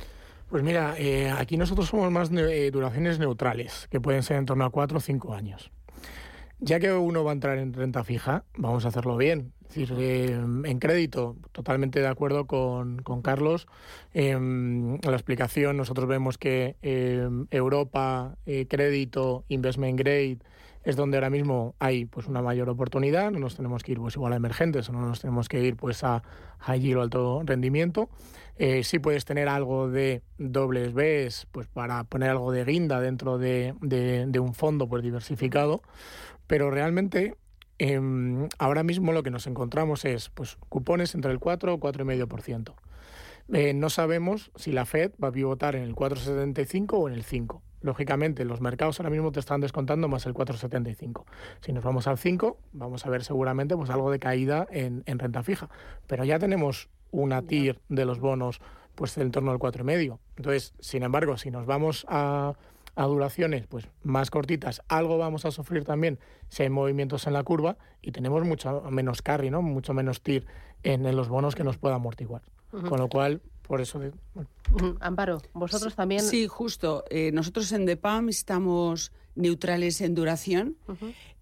Pues 0.49 0.63
mira, 0.63 0.95
eh, 0.97 1.29
aquí 1.29 1.57
nosotros 1.57 1.87
somos 1.89 2.09
más 2.11 2.29
duraciones 2.31 3.19
neutrales, 3.19 3.87
que 3.89 3.99
pueden 3.99 4.23
ser 4.23 4.37
en 4.37 4.45
torno 4.45 4.63
a 4.63 4.69
cuatro 4.69 4.97
o 4.97 5.01
cinco 5.01 5.33
años. 5.33 5.71
Ya 6.59 6.79
que 6.79 6.91
uno 6.91 7.23
va 7.23 7.31
a 7.31 7.33
entrar 7.33 7.57
en 7.57 7.73
renta 7.73 8.03
fija, 8.03 8.43
vamos 8.57 8.85
a 8.85 8.87
hacerlo 8.87 9.17
bien. 9.17 9.51
Es 9.69 9.75
decir, 9.75 9.93
eh, 9.99 10.31
en 10.31 10.79
crédito, 10.79 11.35
totalmente 11.51 11.99
de 11.99 12.07
acuerdo 12.07 12.47
con, 12.47 13.03
Carlos. 13.21 13.67
en 14.13 14.99
la 15.03 15.13
explicación, 15.13 15.75
nosotros 15.75 16.07
vemos 16.07 16.37
que 16.37 16.77
em, 16.81 17.47
Europa, 17.51 18.37
eh, 18.45 18.65
crédito, 18.67 19.43
investment 19.49 19.99
grade, 19.99 20.39
es 20.87 20.95
donde 20.95 21.17
ahora 21.17 21.29
mismo 21.29 21.75
hay 21.79 22.05
pues 22.05 22.27
una 22.27 22.41
mayor 22.41 22.69
oportunidad. 22.69 23.29
No 23.31 23.39
nos 23.39 23.55
tenemos 23.55 23.83
que 23.83 23.91
ir 23.91 23.99
pues 23.99 24.15
igual 24.15 24.33
a 24.33 24.37
emergentes 24.37 24.89
o 24.89 24.93
no 24.93 25.01
nos 25.01 25.19
tenemos 25.21 25.49
que 25.49 25.61
ir 25.61 25.75
pues 25.75 26.03
a 26.03 26.23
high 26.59 26.79
yield 26.79 26.97
o 26.97 27.01
alto 27.01 27.41
rendimiento. 27.45 28.09
Eh, 28.57 28.83
sí 28.83 28.97
puedes 28.97 29.23
tener 29.25 29.49
algo 29.49 29.89
de 29.89 30.23
dobles 30.39 30.93
Bs, 30.93 31.47
pues 31.51 31.67
para 31.67 32.03
poner 32.05 32.31
algo 32.31 32.51
de 32.51 32.65
guinda 32.65 32.99
dentro 32.99 33.37
de, 33.37 33.75
de 33.81 34.39
un 34.39 34.55
fondo 34.55 34.87
pues 34.87 35.03
diversificado 35.03 35.83
pero 36.47 36.71
realmente 36.71 37.35
em, 37.77 38.47
ahora 38.57 38.83
mismo 38.83 39.11
lo 39.11 39.21
que 39.21 39.29
nos 39.29 39.45
encontramos 39.45 40.05
es 40.05 40.29
pues, 40.29 40.57
cupones 40.69 41.13
entre 41.13 41.31
el 41.31 41.39
4 41.39 41.73
o 41.73 41.79
4,5%. 41.79 42.73
Eh, 43.53 43.73
no 43.73 43.89
sabemos 43.89 44.51
si 44.55 44.71
la 44.71 44.85
Fed 44.85 45.11
va 45.23 45.29
a 45.29 45.31
pivotar 45.31 45.75
en 45.75 45.83
el 45.83 45.95
4,75 45.95 46.93
o 46.93 47.07
en 47.07 47.13
el 47.13 47.23
5. 47.23 47.61
Lógicamente, 47.87 48.45
los 48.45 48.61
mercados 48.61 48.99
ahora 48.99 49.09
mismo 49.09 49.31
te 49.31 49.39
están 49.39 49.61
descontando 49.61 50.07
más 50.07 50.25
el 50.25 50.33
4,75. 50.33 51.23
Si 51.61 51.71
nos 51.71 51.83
vamos 51.83 52.05
al 52.05 52.17
5, 52.17 52.57
vamos 52.73 53.05
a 53.05 53.09
ver 53.09 53.23
seguramente 53.23 53.75
pues, 53.77 53.89
algo 53.89 54.11
de 54.11 54.19
caída 54.19 54.67
en, 54.69 55.03
en 55.05 55.19
renta 55.19 55.41
fija. 55.41 55.69
Pero 56.05 56.25
ya 56.25 56.37
tenemos 56.37 56.89
una 57.11 57.41
TIR 57.41 57.79
de 57.87 58.05
los 58.05 58.19
bonos 58.19 58.59
pues 58.95 59.17
en 59.17 59.31
torno 59.31 59.51
al 59.51 59.57
4,5. 59.57 60.19
Entonces, 60.35 60.73
sin 60.79 61.03
embargo, 61.03 61.37
si 61.37 61.49
nos 61.49 61.65
vamos 61.65 62.05
a 62.09 62.55
a 62.97 63.05
duraciones 63.05 63.67
pues 63.67 63.87
más 64.03 64.31
cortitas, 64.31 64.81
algo 64.89 65.19
vamos 65.19 65.45
a 65.45 65.51
sufrir 65.51 65.85
también 65.85 66.19
si 66.49 66.63
hay 66.63 66.69
movimientos 66.69 67.27
en 67.27 67.33
la 67.33 67.43
curva 67.43 67.77
y 68.01 68.11
tenemos 68.11 68.43
mucho 68.43 68.81
menos 68.89 69.21
carry, 69.21 69.51
¿no? 69.51 69.61
mucho 69.61 69.93
menos 69.93 70.23
TIR 70.23 70.47
en, 70.81 71.15
los 71.15 71.29
bonos 71.29 71.53
que 71.53 71.63
nos 71.63 71.77
pueda 71.77 71.95
amortiguar. 71.95 72.41
Con 72.71 72.99
lo 72.99 73.07
cual, 73.07 73.41
por 73.67 73.81
eso... 73.81 74.01
Amparo, 74.99 75.41
vosotros 75.53 75.95
también... 75.95 76.21
Sí, 76.21 76.47
justo. 76.47 77.03
Eh, 77.09 77.31
nosotros 77.31 77.71
en 77.71 77.85
DEPAM 77.85 78.29
estamos 78.29 79.11
neutrales 79.35 80.01
en 80.01 80.15
duración. 80.15 80.77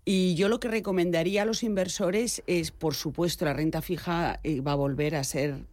Y 0.03 0.35
yo 0.35 0.49
lo 0.49 0.59
que 0.59 0.67
recomendaría 0.67 1.43
a 1.43 1.45
los 1.45 1.63
inversores 1.63 2.43
es, 2.45 2.71
por 2.71 2.93
supuesto, 2.93 3.45
la 3.45 3.53
renta 3.53 3.81
fija 3.81 4.39
eh, 4.43 4.61
va 4.61 4.73
a 4.73 4.75
volver 4.75 5.15
a 5.15 5.23
ser 5.23 5.65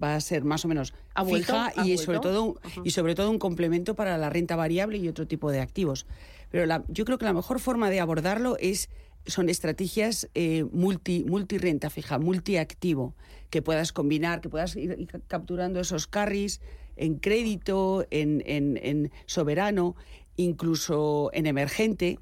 va 0.00 0.14
a 0.14 0.20
ser 0.20 0.44
más 0.44 0.64
o 0.64 0.68
menos 0.68 0.94
fija 1.28 1.72
y 1.84 1.98
sobre 1.98 2.20
todo 2.20 2.54
y 2.84 2.92
sobre 2.92 3.16
todo 3.16 3.30
un 3.30 3.40
complemento 3.40 3.96
para 3.96 4.16
la 4.16 4.30
renta 4.30 4.54
variable 4.54 4.98
y 4.98 5.08
otro 5.08 5.26
tipo 5.26 5.50
de 5.50 5.60
activos. 5.60 6.06
Pero 6.50 6.84
yo 6.88 7.04
creo 7.04 7.18
que 7.18 7.24
la 7.24 7.32
mejor 7.32 7.58
forma 7.58 7.90
de 7.90 7.98
abordarlo 7.98 8.56
es 8.60 8.88
son 9.26 9.48
estrategias 9.48 10.28
eh, 10.34 10.64
multi, 10.72 11.24
multi 11.24 11.58
renta 11.58 11.90
fija, 11.90 12.18
multiactivo, 12.18 13.14
que 13.50 13.62
puedas 13.62 13.92
combinar, 13.92 14.40
que 14.40 14.48
puedas 14.48 14.76
ir, 14.76 15.08
capturando 15.28 15.80
esos 15.80 16.06
carries 16.06 16.60
en 16.96 17.16
crédito, 17.16 18.06
en, 18.10 18.42
en, 18.46 19.10
soberano, 19.26 19.96
incluso 20.36 21.30
en 21.32 21.46
emergente. 21.46 22.18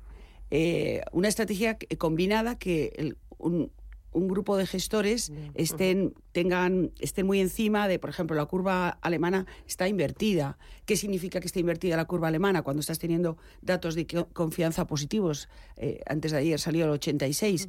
Eh, 0.50 1.02
una 1.12 1.28
estrategia 1.28 1.78
combinada 1.98 2.58
que 2.58 2.92
el, 2.96 3.16
un 4.14 4.28
grupo 4.28 4.56
de 4.56 4.66
gestores 4.66 5.32
estén, 5.54 6.14
tengan, 6.32 6.92
estén 7.00 7.26
muy 7.26 7.40
encima 7.40 7.86
de, 7.88 7.98
por 7.98 8.10
ejemplo, 8.10 8.34
la 8.36 8.46
curva 8.46 8.98
alemana 9.02 9.46
está 9.66 9.88
invertida. 9.88 10.56
¿Qué 10.86 10.96
significa 10.96 11.40
que 11.40 11.46
esté 11.46 11.60
invertida 11.60 11.96
la 11.96 12.06
curva 12.06 12.28
alemana? 12.28 12.62
Cuando 12.62 12.80
estás 12.80 12.98
teniendo 12.98 13.36
datos 13.60 13.94
de 13.94 14.06
confianza 14.32 14.86
positivos, 14.86 15.48
eh, 15.76 16.00
antes 16.06 16.32
de 16.32 16.38
ayer 16.38 16.58
salió 16.58 16.84
el 16.84 16.92
86, 16.92 17.68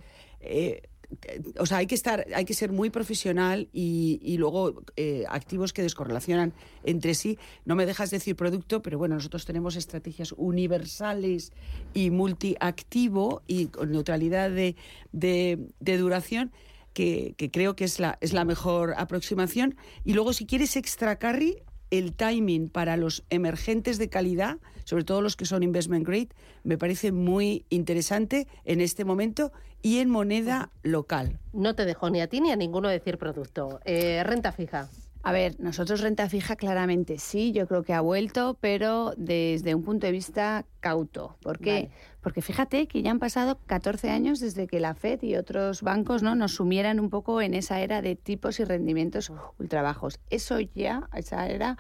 o 1.58 1.65
sea, 1.65 1.78
hay 1.78 1.88
que 1.88 1.96
estar, 1.96 2.26
hay 2.34 2.46
que 2.46 2.54
ser 2.54 2.72
muy 2.72 2.89
profesional 2.89 3.70
y, 3.72 4.36
luego 4.38 4.84
eh, 4.96 5.26
activos 5.30 5.74
que 5.74 5.82
descorrelacionan 5.82 6.54
entre 6.84 7.13
sí. 7.13 7.38
No 7.65 7.76
me 7.76 7.86
dejas 7.86 8.12
decir 8.12 8.36
producto, 8.36 8.82
pero 8.82 8.98
bueno, 8.98 9.15
nosotros 9.15 9.46
tenemos 9.46 9.76
estrategias 9.76 10.34
universales 10.38 11.54
y 11.94 12.10
multiactivo 12.10 13.41
y 13.48 13.68
con 13.68 13.91
neutralidad 13.91 14.50
de, 14.52 14.76
de, 15.12 15.98
duración. 15.98 16.52
Que, 16.94 17.36
creo 17.52 17.76
que 17.76 17.84
es 17.84 18.00
la, 18.00 18.18
es 18.22 18.32
la 18.32 18.46
mejor 18.46 18.94
aproximación. 18.98 19.76
Y 20.06 20.13
luego, 20.13 20.32
si 20.32 20.46
quieres 20.46 20.78
extra 20.78 21.18
carry, 21.18 21.58
el 21.91 22.13
timing 22.13 22.70
para 22.70 22.96
los 22.98 23.24
emergentes 23.30 23.98
de 23.98 24.10
calidad, 24.10 24.58
sobre 24.86 25.04
todo 25.04 25.21
los 25.21 25.36
que 25.36 25.45
son 25.45 25.62
investment 25.62 26.08
grade, 26.08 26.30
me 26.63 26.78
parece 26.78 27.12
muy 27.12 27.65
interesante 27.69 28.48
en 28.63 28.80
este 28.80 29.04
momento 29.04 29.52
y 29.82 30.00
en 30.00 30.10
moneda 30.10 30.71
local. 30.82 31.39
No 31.54 31.76
te 31.76 31.86
dejo 31.86 32.10
ni 32.10 32.21
a 32.21 32.28
ti 32.28 32.41
ni 32.41 32.52
a 32.52 32.56
ninguno 32.56 32.88
decir 32.88 33.17
producto. 33.17 33.82
Eh, 33.86 34.24
renta 34.24 34.52
fija. 34.52 34.89
A 35.21 35.32
ver, 35.32 35.60
nosotros 35.60 36.02
renta 36.02 36.30
fija 36.30 36.56
claramente 36.56 37.17
sí, 37.17 37.52
yo 37.52 37.67
creo 37.67 37.82
que 37.82 37.93
ha 37.93 38.02
vuelto, 38.02 38.58
pero 38.62 39.13
desde 39.17 39.74
un 39.74 39.82
punto 39.82 40.06
de 40.06 40.12
vista 40.12 40.65
cauto. 40.82 41.36
¿Por 41.41 41.58
qué? 41.58 41.89
Porque 42.21 42.43
fíjate 42.43 42.88
que 42.88 43.02
ya 43.02 43.10
han 43.10 43.17
pasado 43.17 43.58
14 43.65 44.12
años 44.12 44.39
desde 44.39 44.67
que 44.67 44.80
la 44.80 44.93
Fed 44.93 45.24
y 45.24 45.36
otros 45.36 45.82
bancos 45.82 46.21
¿no? 46.21 46.36
nos 46.36 46.54
sumieran 46.54 47.00
un 47.00 47.10
poco 47.10 47.41
en 47.41 47.56
esa 47.56 47.82
era 47.82 48.04
de 48.04 48.15
tipos 48.15 48.60
y 48.60 48.65
rendimientos 48.65 49.32
ultra 49.58 49.82
bajos. 49.82 50.19
Eso 50.30 50.60
ya, 50.60 51.10
esa 51.15 51.48
era, 51.48 51.78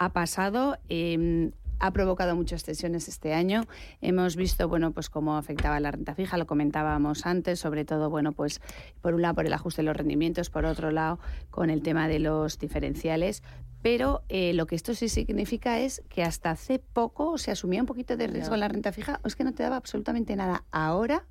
ha 0.00 0.12
pasado. 0.12 0.78
Eh, 0.88 1.52
ha 1.78 1.92
provocado 1.92 2.36
muchas 2.36 2.64
tensiones 2.64 3.08
este 3.08 3.34
año. 3.34 3.66
Hemos 4.00 4.36
visto, 4.36 4.68
bueno, 4.68 4.92
pues 4.92 5.10
cómo 5.10 5.36
afectaba 5.36 5.80
la 5.80 5.90
renta 5.90 6.14
fija, 6.14 6.36
lo 6.36 6.46
comentábamos 6.46 7.26
antes, 7.26 7.60
sobre 7.60 7.84
todo, 7.84 8.10
bueno, 8.10 8.32
pues 8.32 8.60
por 9.00 9.14
un 9.14 9.22
lado 9.22 9.34
por 9.34 9.46
el 9.46 9.52
ajuste 9.52 9.82
de 9.82 9.86
los 9.86 9.96
rendimientos, 9.96 10.50
por 10.50 10.64
otro 10.64 10.90
lado 10.90 11.18
con 11.50 11.70
el 11.70 11.82
tema 11.82 12.08
de 12.08 12.18
los 12.18 12.58
diferenciales. 12.58 13.42
Pero 13.80 14.22
eh, 14.28 14.54
lo 14.54 14.66
que 14.66 14.74
esto 14.74 14.92
sí 14.92 15.08
significa 15.08 15.78
es 15.78 16.02
que 16.08 16.24
hasta 16.24 16.50
hace 16.50 16.80
poco 16.80 17.38
se 17.38 17.52
asumía 17.52 17.80
un 17.80 17.86
poquito 17.86 18.16
de 18.16 18.26
riesgo 18.26 18.54
en 18.54 18.60
la 18.60 18.68
renta 18.68 18.90
fija, 18.90 19.20
o 19.22 19.28
es 19.28 19.36
que 19.36 19.44
no 19.44 19.52
te 19.52 19.62
daba 19.62 19.76
absolutamente 19.76 20.34
nada. 20.34 20.64
Ahora 20.72 21.26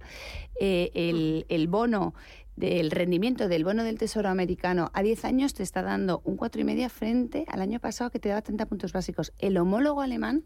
eh, 0.59 0.89
el, 0.93 1.45
el 1.49 1.67
bono 1.67 2.13
del 2.57 2.89
rendimiento 2.89 3.47
del 3.47 3.63
bono 3.63 3.83
del 3.83 3.99
Tesoro 3.99 4.29
americano 4.29 4.89
a 4.93 5.03
10 5.03 5.25
años 5.25 5.53
te 5.53 5.61
está 5.61 5.83
dando 5.83 6.21
un 6.25 6.37
4,5 6.37 6.89
frente 6.89 7.45
al 7.47 7.61
año 7.61 7.79
pasado 7.79 8.09
que 8.09 8.19
te 8.19 8.29
daba 8.29 8.41
30 8.41 8.65
puntos 8.65 8.93
básicos. 8.93 9.31
El 9.37 9.57
homólogo 9.57 10.01
alemán 10.01 10.43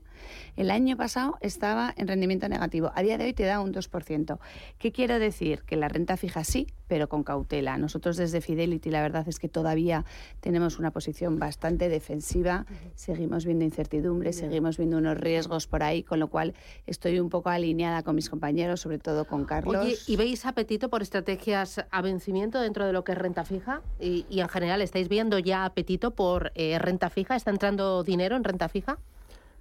el 0.55 0.71
año 0.71 0.97
pasado 0.97 1.37
estaba 1.39 1.93
en 1.97 2.07
rendimiento 2.07 2.47
negativo. 2.49 2.91
A 2.95 3.01
día 3.01 3.17
de 3.17 3.25
hoy 3.25 3.33
te 3.33 3.43
da 3.43 3.61
un 3.61 3.73
2%. 3.73 4.39
¿Qué 4.77 4.91
quiero 4.91 5.19
decir? 5.19 5.63
Que 5.63 5.77
la 5.77 5.87
renta 5.87 6.17
fija 6.17 6.43
sí, 6.43 6.67
pero 6.87 7.07
con 7.07 7.23
cautela. 7.23 7.77
Nosotros 7.77 8.17
desde 8.17 8.41
Fidelity 8.41 8.89
la 8.89 9.01
verdad 9.01 9.27
es 9.27 9.39
que 9.39 9.47
todavía 9.47 10.05
tenemos 10.41 10.77
una 10.79 10.91
posición 10.91 11.39
bastante 11.39 11.87
defensiva. 11.87 12.65
Seguimos 12.95 13.45
viendo 13.45 13.63
incertidumbre, 13.63 14.33
seguimos 14.33 14.77
viendo 14.77 14.97
unos 14.97 15.17
riesgos 15.17 15.67
por 15.67 15.83
ahí, 15.83 16.03
con 16.03 16.19
lo 16.19 16.27
cual 16.27 16.53
estoy 16.85 17.19
un 17.19 17.29
poco 17.29 17.49
alineada 17.49 18.03
con 18.03 18.15
mis 18.15 18.29
compañeros, 18.29 18.81
sobre 18.81 18.99
todo 18.99 19.25
con 19.25 19.45
Carlos. 19.45 19.85
Oye, 19.85 19.95
¿y 20.07 20.17
veis 20.17 20.45
apetito 20.45 20.89
por 20.89 21.01
estrategias 21.01 21.85
vencimiento 22.01 22.59
dentro 22.59 22.85
de 22.85 22.93
lo 22.93 23.03
que 23.03 23.13
es 23.13 23.17
renta 23.17 23.43
fija 23.45 23.81
y, 23.99 24.25
en 24.29 24.49
general 24.49 24.81
estáis 24.81 25.09
viendo 25.09 25.39
ya 25.39 25.65
apetito 25.65 26.11
por 26.11 26.51
eh, 26.55 26.79
renta 26.79 27.09
fija. 27.09 27.35
¿Está 27.35 27.51
entrando 27.51 28.03
dinero 28.03 28.35
en 28.35 28.43
renta 28.43 28.69
fija? 28.69 28.97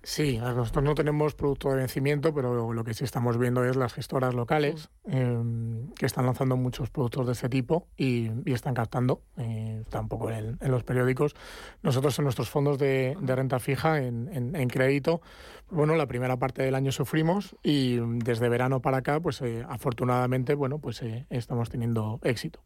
Sí, 0.03 0.39
nosotros 0.39 0.83
no 0.83 0.95
tenemos 0.95 1.35
producto 1.35 1.69
de 1.71 1.77
vencimiento, 1.77 2.33
pero 2.33 2.73
lo 2.73 2.85
que 2.85 2.95
sí 2.95 3.05
estamos 3.05 3.37
viendo 3.37 3.65
es 3.65 3.77
las 3.77 3.93
gestoras 3.93 4.35
locales 4.35 4.89
em, 5.05 5.93
que 5.93 6.07
están 6.07 6.25
lanzando 6.25 6.57
muchos 6.57 6.89
productos 6.89 7.27
de 7.27 7.33
ese 7.33 7.51
tipo 7.51 7.87
y, 7.99 8.31
están 8.51 8.73
captando, 8.75 9.23
eh, 9.37 9.81
está 9.83 10.01
un 10.01 10.09
poco 10.09 10.31
en, 10.31 10.59
los 10.61 10.85
periódicos. 10.85 11.35
Nosotros 11.83 12.19
en 12.19 12.25
nuestros 12.25 12.49
fondos 12.49 12.79
de, 12.79 13.17
renta 13.21 13.59
fija, 13.59 13.99
en, 13.99 14.69
crédito, 14.69 15.21
bueno, 15.71 15.95
la 15.97 16.07
primera 16.07 16.39
parte 16.39 16.63
del 16.63 16.75
año 16.75 16.93
sufrimos 16.93 17.57
y 17.63 17.99
desde 18.25 18.49
verano 18.49 18.81
para 18.81 18.99
acá, 18.99 19.21
pues 19.21 19.43
eh, 19.43 19.65
afortunadamente, 19.69 20.55
bueno, 20.55 20.79
pues 20.79 21.03
eh, 21.03 21.27
estamos 21.29 21.69
teniendo 21.69 22.21
éxito. 22.23 22.61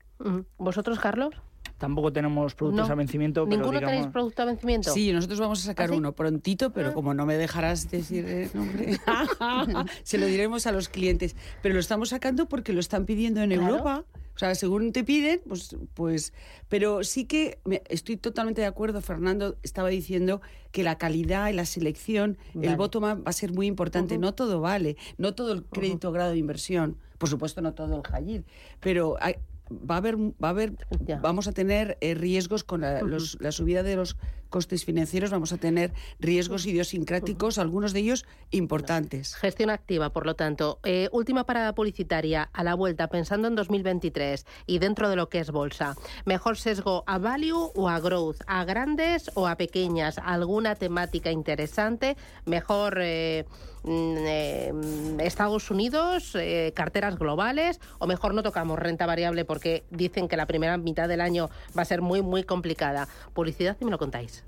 ¿Vosotros, 0.56 1.00
Carlos? 1.00 1.34
Tampoco 1.78 2.12
tenemos 2.12 2.54
productos 2.54 2.88
a 2.88 2.94
vencimiento. 2.94 3.46
¿Ninguno 3.46 3.80
tenéis 3.80 4.06
producto 4.06 4.42
a 4.42 4.44
vencimiento? 4.44 4.92
Sí, 4.92 5.12
nosotros 5.12 5.40
vamos 5.40 5.62
a 5.62 5.66
sacar 5.66 5.90
¿Ah, 5.90 5.96
uno 5.96 6.12
prontito, 6.12 6.72
pero 6.72 6.90
ah. 6.90 6.94
como 6.94 7.14
no 7.14 7.26
me 7.26 7.36
dejarás 7.36 7.90
decir 7.90 8.26
el 8.26 8.50
nombre, 8.54 8.96
se 10.02 10.18
lo 10.18 10.26
diremos 10.26 10.66
a 10.66 10.72
los 10.72 10.88
clientes. 10.88 11.34
Pero 11.62 11.74
lo 11.74 11.80
estamos 11.80 12.10
sacando 12.10 12.48
porque 12.48 12.72
lo 12.72 12.80
están 12.80 13.06
pidiendo 13.06 13.42
en 13.42 13.52
Europa. 13.52 14.04
O 14.34 14.38
sea, 14.38 14.54
según 14.56 14.92
te 14.92 15.04
piden, 15.04 15.40
pues, 15.48 15.76
pues, 15.94 16.32
pero 16.68 17.04
sí 17.04 17.24
que 17.24 17.60
estoy 17.88 18.16
totalmente 18.16 18.60
de 18.62 18.66
acuerdo. 18.66 19.00
Fernando 19.00 19.56
estaba 19.62 19.88
diciendo 19.88 20.40
que 20.72 20.82
la 20.82 20.98
calidad 20.98 21.50
y 21.50 21.52
la 21.52 21.64
selección, 21.64 22.36
el 22.60 22.74
voto 22.76 23.00
va 23.00 23.20
a 23.24 23.32
ser 23.32 23.52
muy 23.52 23.66
importante. 23.66 24.18
No 24.18 24.34
todo 24.34 24.60
vale, 24.60 24.96
no 25.18 25.34
todo 25.34 25.52
el 25.52 25.64
crédito 25.64 26.10
grado 26.10 26.32
de 26.32 26.38
inversión, 26.38 26.98
por 27.18 27.28
supuesto 27.28 27.60
no 27.62 27.74
todo 27.74 27.96
el 27.96 28.02
Hayir, 28.12 28.44
pero 28.80 29.16
hay, 29.20 29.36
va 29.70 29.96
a 29.96 29.98
haber, 29.98 30.16
va 30.16 30.48
a 30.48 30.50
haber, 30.50 30.76
vamos 31.20 31.48
a 31.48 31.52
tener 31.52 31.98
eh, 32.00 32.14
riesgos 32.14 32.64
con 32.64 32.82
la, 32.82 33.00
la, 33.02 33.52
subida 33.52 33.82
de 33.82 33.96
los 33.96 34.16
costes 34.54 34.84
financieros, 34.84 35.32
vamos 35.32 35.52
a 35.52 35.56
tener 35.56 35.90
riesgos 36.20 36.64
idiosincráticos, 36.64 37.58
algunos 37.58 37.92
de 37.92 37.98
ellos 37.98 38.24
importantes. 38.52 39.34
Gestión 39.34 39.68
activa, 39.68 40.10
por 40.10 40.26
lo 40.26 40.36
tanto. 40.36 40.78
Eh, 40.84 41.08
última 41.10 41.42
parada 41.42 41.74
publicitaria 41.74 42.50
a 42.52 42.62
la 42.62 42.76
vuelta, 42.76 43.08
pensando 43.08 43.48
en 43.48 43.56
2023 43.56 44.46
y 44.68 44.78
dentro 44.78 45.08
de 45.08 45.16
lo 45.16 45.28
que 45.28 45.40
es 45.40 45.50
bolsa. 45.50 45.96
¿Mejor 46.24 46.56
sesgo 46.56 47.02
a 47.08 47.18
value 47.18 47.72
o 47.74 47.88
a 47.88 47.98
growth? 47.98 48.42
¿A 48.46 48.64
grandes 48.64 49.28
o 49.34 49.48
a 49.48 49.56
pequeñas? 49.56 50.18
¿Alguna 50.18 50.76
temática 50.76 51.32
interesante? 51.32 52.16
¿Mejor 52.44 52.98
eh, 53.00 53.46
mm, 53.82 54.16
eh, 54.18 54.72
Estados 55.18 55.68
Unidos, 55.72 56.38
carteras 56.74 57.18
globales? 57.18 57.80
¿O 57.98 58.06
mejor 58.06 58.34
no 58.34 58.44
tocamos 58.44 58.78
renta 58.78 59.04
variable 59.04 59.44
porque 59.44 59.82
dicen 59.90 60.28
que 60.28 60.36
la 60.36 60.46
primera 60.46 60.78
mitad 60.78 61.08
del 61.08 61.22
año 61.22 61.50
va 61.76 61.82
a 61.82 61.86
ser 61.86 62.02
muy, 62.02 62.22
muy 62.22 62.44
complicada? 62.44 63.08
Publicidad 63.32 63.76
y 63.80 63.84
me 63.84 63.90
lo 63.90 63.98
contáis. 63.98 64.43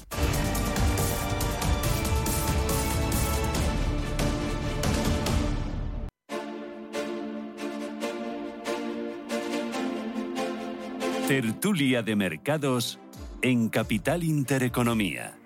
Tertulia 11.29 12.03
de 12.03 12.15
Mercados 12.15 13.01
en 13.43 13.69
Capital 13.69 14.23
Intereconomía. 14.23 15.37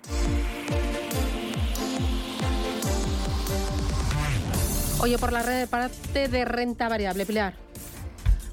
Oye, 4.99 5.17
por 5.17 5.33
la 5.33 5.43
parte 5.67 6.27
de 6.27 6.45
renta 6.45 6.87
variable, 6.87 7.25
Pilar. 7.25 7.55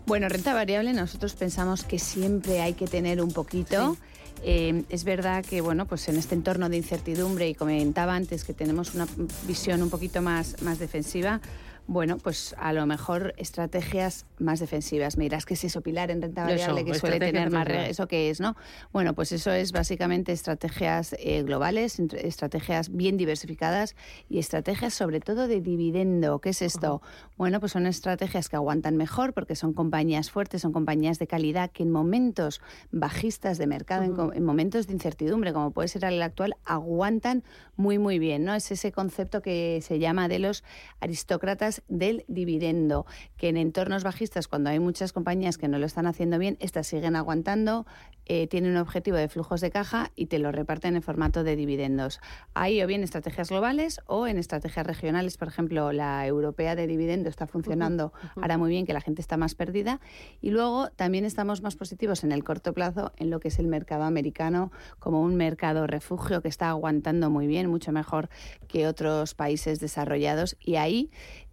Bueno, 0.06 0.30
renta 0.30 0.54
variable 0.54 0.94
nosotros 0.94 1.34
pensamos 1.34 1.84
que 1.84 1.98
siempre 1.98 2.62
hay 2.62 2.72
que 2.72 2.86
tener 2.86 3.20
un 3.20 3.30
poquito. 3.30 3.98
Eh, 4.42 4.84
es 4.88 5.04
verdad 5.04 5.44
que 5.44 5.60
bueno, 5.60 5.86
pues 5.86 6.08
en 6.08 6.16
este 6.16 6.34
entorno 6.34 6.68
de 6.68 6.76
incertidumbre 6.76 7.48
y 7.48 7.54
comentaba 7.54 8.14
antes 8.14 8.44
que 8.44 8.54
tenemos 8.54 8.94
una 8.94 9.06
visión 9.46 9.82
un 9.82 9.90
poquito 9.90 10.22
más, 10.22 10.62
más 10.62 10.78
defensiva, 10.78 11.40
bueno, 11.88 12.18
pues 12.18 12.54
a 12.58 12.74
lo 12.74 12.84
mejor 12.84 13.32
estrategias 13.38 14.26
más 14.38 14.60
defensivas. 14.60 15.16
Me 15.16 15.24
dirás 15.24 15.46
que 15.46 15.54
es 15.54 15.64
eso, 15.64 15.80
Pilar, 15.80 16.10
en 16.10 16.20
renta 16.20 16.44
variable, 16.44 16.84
que 16.84 16.92
suele 16.92 17.18
tener 17.18 17.50
más... 17.50 17.66
¿Eso 17.66 18.06
qué 18.06 18.28
es, 18.28 18.40
no? 18.40 18.56
Bueno, 18.92 19.14
pues 19.14 19.32
eso 19.32 19.50
es 19.52 19.72
básicamente 19.72 20.32
estrategias 20.32 21.16
eh, 21.18 21.42
globales, 21.44 21.98
estrategias 21.98 22.94
bien 22.94 23.16
diversificadas 23.16 23.96
y 24.28 24.38
estrategias 24.38 24.92
sobre 24.92 25.20
todo 25.20 25.48
de 25.48 25.62
dividendo. 25.62 26.40
¿Qué 26.40 26.50
es 26.50 26.60
esto? 26.60 27.00
Bueno, 27.38 27.58
pues 27.58 27.72
son 27.72 27.86
estrategias 27.86 28.50
que 28.50 28.56
aguantan 28.56 28.98
mejor 28.98 29.32
porque 29.32 29.56
son 29.56 29.72
compañías 29.72 30.30
fuertes, 30.30 30.60
son 30.60 30.74
compañías 30.74 31.18
de 31.18 31.26
calidad 31.26 31.70
que 31.70 31.84
en 31.84 31.90
momentos 31.90 32.60
bajistas 32.92 33.56
de 33.56 33.66
mercado, 33.66 34.02
en, 34.04 34.36
en, 34.36 34.44
momentos 34.44 34.88
de 34.88 34.92
incertidumbre, 34.92 35.54
como 35.54 35.70
puede 35.70 35.88
ser 35.88 36.04
el 36.04 36.20
actual, 36.20 36.54
aguantan 36.66 37.44
muy, 37.76 37.98
muy 37.98 38.18
bien, 38.18 38.44
¿no? 38.44 38.54
Es 38.54 38.70
ese 38.70 38.92
concepto 38.92 39.40
que 39.40 39.80
se 39.82 39.98
llama 39.98 40.28
de 40.28 40.38
los 40.38 40.64
aristócratas 41.00 41.77
es 41.78 41.82
del 41.88 42.24
dividendo, 42.28 43.06
que 43.36 43.48
en 43.48 43.56
entornos 43.56 44.04
bajistas, 44.04 44.48
cuando 44.48 44.70
hay 44.70 44.80
muchas 44.80 45.12
compañías 45.12 45.58
que 45.58 45.68
no 45.68 45.78
lo 45.78 45.86
están 45.86 46.06
haciendo 46.06 46.38
bien, 46.38 46.56
estas 46.60 46.86
siguen 46.86 47.16
aguantando, 47.16 47.86
eh, 48.26 48.46
tienen 48.46 48.72
un 48.72 48.76
objetivo 48.76 49.16
de 49.16 49.28
flujos 49.28 49.62
de 49.62 49.70
caja 49.70 50.12
y 50.14 50.26
te 50.26 50.38
lo 50.38 50.52
reparten 50.52 50.96
en 50.96 51.02
formato 51.02 51.44
de 51.44 51.56
dividendos. 51.56 52.20
Hay 52.52 52.82
o 52.82 52.86
bien 52.86 53.02
estrategias 53.02 53.48
globales 53.48 54.00
o 54.06 54.26
en 54.26 54.38
estrategias 54.38 54.86
regionales, 54.86 55.38
por 55.38 55.48
ejemplo, 55.48 55.92
la 55.92 56.26
europea 56.26 56.76
de 56.76 56.86
dividendo 56.86 57.30
está 57.30 57.46
funcionando 57.46 58.12
ahora 58.36 58.58
muy 58.58 58.68
bien, 58.68 58.84
que 58.84 58.92
la 58.92 59.00
gente 59.00 59.22
está 59.22 59.38
más 59.38 59.54
perdida. 59.54 60.00
Y 60.42 60.50
luego 60.50 60.90
también 60.90 61.24
estamos 61.24 61.62
más 61.62 61.76
positivos 61.76 62.22
en 62.22 62.32
el 62.32 62.44
corto 62.44 62.74
plazo 62.74 63.12
en 63.16 63.30
lo 63.30 63.40
que 63.40 63.48
es 63.48 63.58
el 63.58 63.66
mercado 63.66 64.04
americano 64.04 64.72
como 64.98 65.22
un 65.22 65.36
mercado 65.36 65.86
refugio 65.86 66.42
que 66.42 66.48
está 66.48 66.68
aguantando 66.68 67.30
muy 67.30 67.46
bien, 67.46 67.70
mucho 67.70 67.92
mejor 67.92 68.28
que 68.66 68.86
otros 68.86 69.34
países 69.34 69.80
desarrollados. 69.80 70.56
Y 70.60 70.76
ahí 70.76 71.10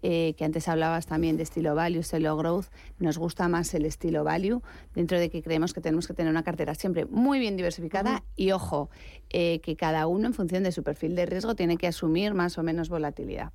eh, 0.08 0.15
que 0.38 0.46
antes 0.46 0.68
hablabas 0.68 1.06
también 1.06 1.38
de 1.38 1.44
estilo 1.44 1.76
value, 1.76 2.00
estilo 2.00 2.36
growth, 2.38 2.66
nos 3.00 3.18
gusta 3.18 3.48
más 3.48 3.74
el 3.74 3.86
estilo 3.86 4.24
value, 4.24 4.62
dentro 4.94 5.20
de 5.20 5.30
que 5.30 5.42
creemos 5.42 5.74
que 5.74 5.82
tenemos 5.82 6.08
que 6.08 6.14
tener 6.14 6.32
una 6.32 6.44
cartera 6.44 6.76
siempre 6.76 7.06
muy 7.06 7.40
bien 7.40 7.58
diversificada 7.58 8.24
y 8.36 8.52
ojo, 8.52 8.90
eh, 9.30 9.60
que 9.62 9.76
cada 9.76 10.08
uno 10.08 10.28
en 10.28 10.34
función 10.34 10.64
de 10.64 10.72
su 10.72 10.84
perfil 10.84 11.16
de 11.16 11.26
riesgo 11.26 11.56
tiene 11.56 11.78
que 11.78 11.88
asumir 11.88 12.34
más 12.34 12.58
o 12.58 12.64
menos 12.64 12.90
volatilidad. 12.90 13.52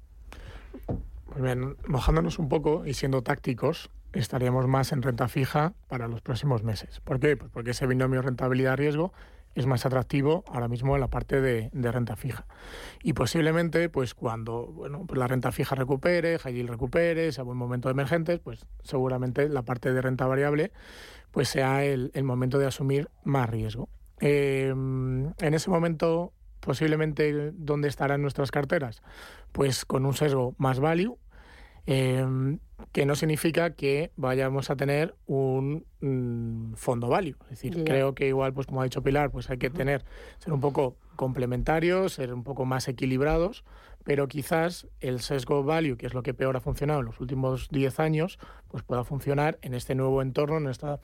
Pues 1.27 1.43
bien, 1.43 1.77
mojándonos 1.87 2.39
un 2.39 2.49
poco 2.49 2.85
y 2.87 2.95
siendo 2.95 3.23
tácticos, 3.23 3.91
estaríamos 4.13 4.67
más 4.67 4.93
en 4.93 5.03
renta 5.03 5.29
fija 5.29 5.75
para 5.89 6.09
los 6.09 6.21
próximos 6.23 6.63
meses. 6.65 7.01
¿Por 7.01 7.21
qué? 7.21 7.37
Pues 7.37 7.51
porque 7.51 7.71
ese 7.71 7.87
binomio 7.87 8.23
rentabilidad-riesgo 8.23 9.13
es 9.55 9.67
más 9.67 9.85
atractivo 9.87 10.45
ahora 10.49 10.69
mismo 10.69 10.95
en 10.95 11.01
la 11.01 11.09
parte 11.09 11.41
de, 11.41 11.71
renta 11.73 12.17
fija. 12.17 12.47
Y 13.03 13.13
posiblemente, 13.13 13.89
pues 13.89 14.15
cuando 14.15 14.67
bueno, 14.67 15.05
pues 15.07 15.19
la 15.19 15.27
renta 15.27 15.53
fija 15.53 15.75
recupere, 15.75 16.39
High 16.39 16.67
recupere, 16.67 17.33
sea 17.33 17.45
buen 17.45 17.59
momento 17.59 17.89
de 17.89 17.93
emergentes, 17.93 18.39
pues 18.39 18.67
seguramente 18.83 19.49
la 19.49 19.63
parte 19.63 19.93
de 19.93 20.01
renta 20.01 20.27
variable 20.27 20.73
pues 21.31 21.49
sea 21.49 21.85
el, 21.85 22.11
momento 22.25 22.59
de 22.59 22.67
asumir 22.67 23.09
más 23.25 23.49
riesgo. 23.49 23.89
Em, 24.19 25.33
en 25.39 25.55
ese 25.55 25.71
momento, 25.71 26.33
posiblemente, 26.61 27.53
¿dónde 27.55 27.89
estarán 27.89 28.23
nuestras 28.23 28.51
carteras? 28.51 29.03
Pues 29.53 29.85
con 29.85 30.07
un 30.07 30.15
sesgo 30.15 30.55
más 30.59 30.81
value, 30.81 31.19
Em, 31.87 32.59
que 32.93 33.07
no 33.07 33.15
significa 33.15 33.71
que 33.75 34.11
vayamos 34.17 34.71
a 34.71 34.77
tener 34.77 35.15
un 35.27 35.85
mm, 36.01 36.75
fondo 36.75 37.09
value. 37.09 37.37
Es 37.45 37.51
decir, 37.51 37.85
creo 37.85 38.15
que 38.15 38.27
igual, 38.27 38.53
pues 38.53 38.67
como 38.67 38.81
ha 38.81 38.85
dicho 38.85 39.03
Pilar, 39.03 39.31
pues 39.31 39.51
hay 39.51 39.59
que 39.59 39.71
tener, 39.71 40.05
ser 40.39 40.53
un 40.53 40.61
poco 40.61 40.97
complementarios, 41.17 42.15
ser 42.15 42.33
un 42.33 42.43
poco 42.43 42.65
más 42.65 42.89
equilibrados, 42.89 43.65
pero 44.05 44.29
quizás 44.29 44.89
el 45.01 45.21
sesgo 45.21 45.63
value, 45.63 45.97
que 45.97 46.07
es 46.07 46.15
lo 46.15 46.23
que 46.23 46.35
peor 46.35 46.57
ha 46.57 46.61
funcionado 46.61 47.01
en 47.01 47.07
los 47.07 47.21
últimos 47.21 47.69
10 47.71 48.01
años, 48.01 48.39
pues 48.69 48.83
pueda 48.83 49.05
funcionar 49.05 49.59
en 49.63 49.75
este 49.75 49.95
nuevo 49.95 50.23
entorno, 50.23 50.57
en 50.57 50.69
esta 50.69 51.01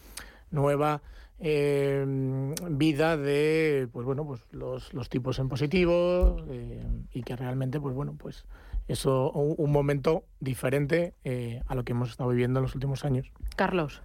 nueva 0.51 1.03
em, 1.39 2.55
vida 2.71 3.17
de 3.17 3.89
pues 3.93 4.07
bueno 4.07 4.25
pues 4.25 4.41
los, 4.53 4.95
los 4.95 5.11
tipos 5.11 5.39
en 5.39 5.49
positivo 5.49 6.39
eh, 6.49 6.83
y 7.13 7.23
que 7.23 7.37
realmente 7.37 7.79
pues 7.79 7.95
bueno 7.95 8.15
pues 8.17 8.47
eso 8.89 9.31
un, 9.33 9.73
momento 9.73 10.25
diferente 10.41 11.15
eh, 11.25 11.63
a 11.67 11.75
lo 11.75 11.85
que 11.85 11.93
hemos 11.93 12.11
estado 12.11 12.31
viviendo 12.31 12.61
en 12.61 12.63
los 12.65 12.75
últimos 12.75 13.05
años. 13.05 13.31
Carlos. 13.57 14.03